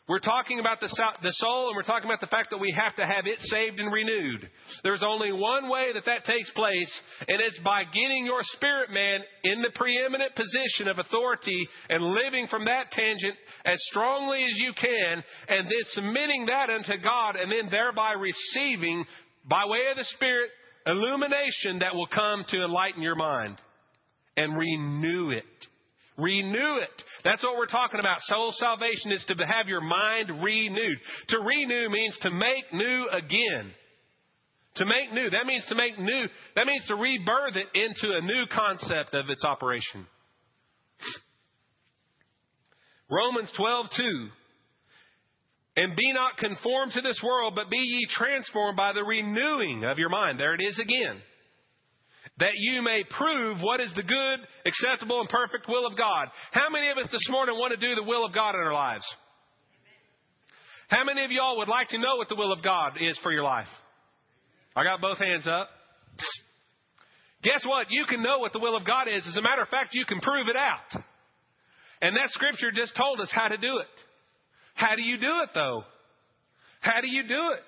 [0.08, 3.04] We're talking about the, soul and we're talking about the fact that we have to
[3.04, 4.48] have it saved and renewed.
[4.84, 9.20] There's only one way that that takes place, and it's by getting your spirit man
[9.42, 13.34] in the preeminent position of authority and living from that tangent
[13.64, 19.04] as strongly as you can, and then submitting that unto God, and then thereby receiving,
[19.50, 20.50] by way of the Spirit,
[20.86, 23.56] illumination that will come to enlighten your mind
[24.36, 25.44] and renew it.
[26.18, 27.02] Renew it.
[27.24, 28.20] That's what we're talking about.
[28.22, 30.98] Soul salvation is to have your mind renewed.
[31.28, 33.72] To renew means to make new again.
[34.76, 35.28] To make new.
[35.30, 36.26] That means to make new.
[36.54, 40.06] That means to rebirth it into a new concept of its operation.
[43.10, 44.28] Romans 12, 2.
[45.78, 49.98] And be not conformed to this world, but be ye transformed by the renewing of
[49.98, 50.40] your mind.
[50.40, 51.20] There it is again
[52.38, 56.28] that you may prove what is the good, acceptable, and perfect will of God.
[56.52, 58.74] How many of us this morning want to do the will of God in our
[58.74, 59.04] lives?
[60.88, 63.32] How many of y'all would like to know what the will of God is for
[63.32, 63.68] your life?
[64.76, 65.68] I got both hands up.
[67.42, 67.86] Guess what?
[67.90, 69.26] You can know what the will of God is.
[69.26, 71.02] As a matter of fact, you can prove it out.
[72.02, 73.86] And that scripture just told us how to do it.
[74.74, 75.84] How do you do it, though?
[76.80, 77.64] How do you do it?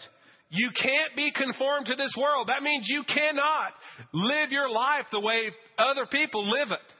[0.50, 2.48] You can't be conformed to this world.
[2.48, 3.72] That means you cannot
[4.12, 6.94] live your life the way other people live it.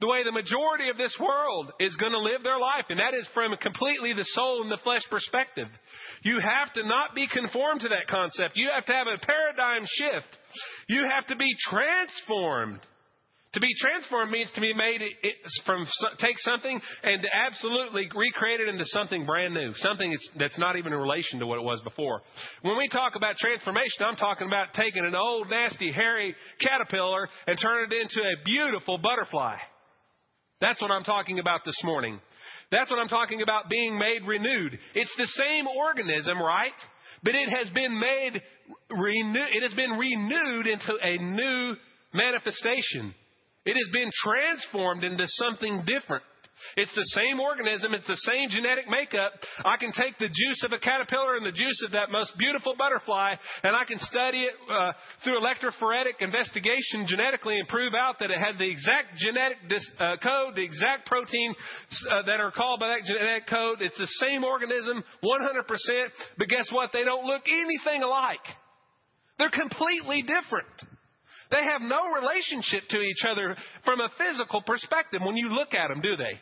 [0.00, 3.14] The way the majority of this world is going to live their life, and that
[3.14, 5.68] is from completely the soul and the flesh perspective.
[6.24, 8.56] You have to not be conformed to that concept.
[8.56, 10.38] You have to have a paradigm shift.
[10.88, 12.80] You have to be transformed
[13.52, 15.02] to be transformed means to be made
[15.66, 15.86] from
[16.18, 20.98] take something and absolutely recreate it into something brand new, something that's not even in
[20.98, 22.22] relation to what it was before.
[22.62, 27.58] When we talk about transformation, I'm talking about taking an old, nasty, hairy caterpillar and
[27.60, 29.56] turning it into a beautiful butterfly.
[30.60, 32.20] That's what I'm talking about this morning.
[32.70, 34.78] That's what I'm talking about being made renewed.
[34.94, 36.72] It's the same organism, right?
[37.22, 38.40] But it has been made
[38.88, 39.48] renewed.
[39.52, 41.76] It has been renewed into a new
[42.14, 43.14] manifestation.
[43.64, 46.24] It has been transformed into something different.
[46.76, 49.32] It's the same organism, it's the same genetic makeup.
[49.64, 52.74] I can take the juice of a caterpillar and the juice of that most beautiful
[52.78, 54.92] butterfly, and I can study it uh,
[55.22, 60.16] through electrophoretic investigation genetically and prove out that it had the exact genetic dis, uh,
[60.22, 61.54] code, the exact protein
[62.10, 63.82] uh, that are called by that genetic code.
[63.82, 66.08] It's the same organism, 100%,
[66.38, 66.90] but guess what?
[66.92, 68.46] They don't look anything alike.
[69.38, 70.91] They're completely different.
[71.52, 75.88] They have no relationship to each other from a physical perspective when you look at
[75.88, 76.40] them, do they?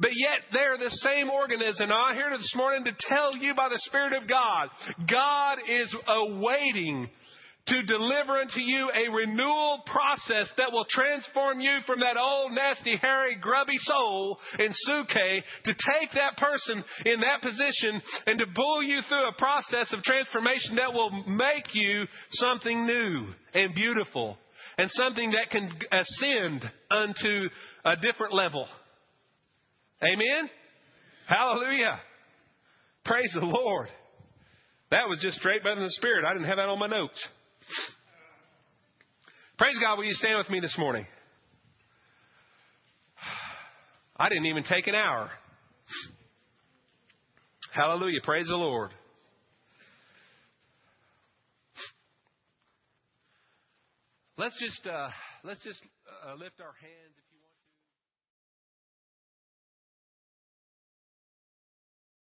[0.00, 1.90] But yet they're the same organism.
[1.90, 4.68] I'm here this morning to tell you by the Spirit of God,
[5.08, 7.08] God is awaiting
[7.68, 12.96] to deliver unto you a renewal process that will transform you from that old, nasty,
[12.96, 18.82] hairy, grubby soul in suke to take that person in that position and to pull
[18.82, 24.36] you through a process of transformation that will make you something new and beautiful
[24.78, 27.48] and something that can ascend unto
[27.84, 28.66] a different level.
[30.02, 30.48] Amen?
[31.26, 32.00] Hallelujah.
[33.04, 33.88] Praise the Lord.
[34.90, 36.24] That was just straight by the Spirit.
[36.24, 37.18] I didn't have that on my notes.
[39.58, 41.06] Praise God, will you stand with me this morning?
[44.16, 45.30] I didn't even take an hour.
[47.72, 48.20] Hallelujah.
[48.24, 48.90] Praise the Lord.
[54.36, 55.08] Let's just uh,
[55.42, 55.80] let's just
[56.26, 57.16] uh, lift our hands.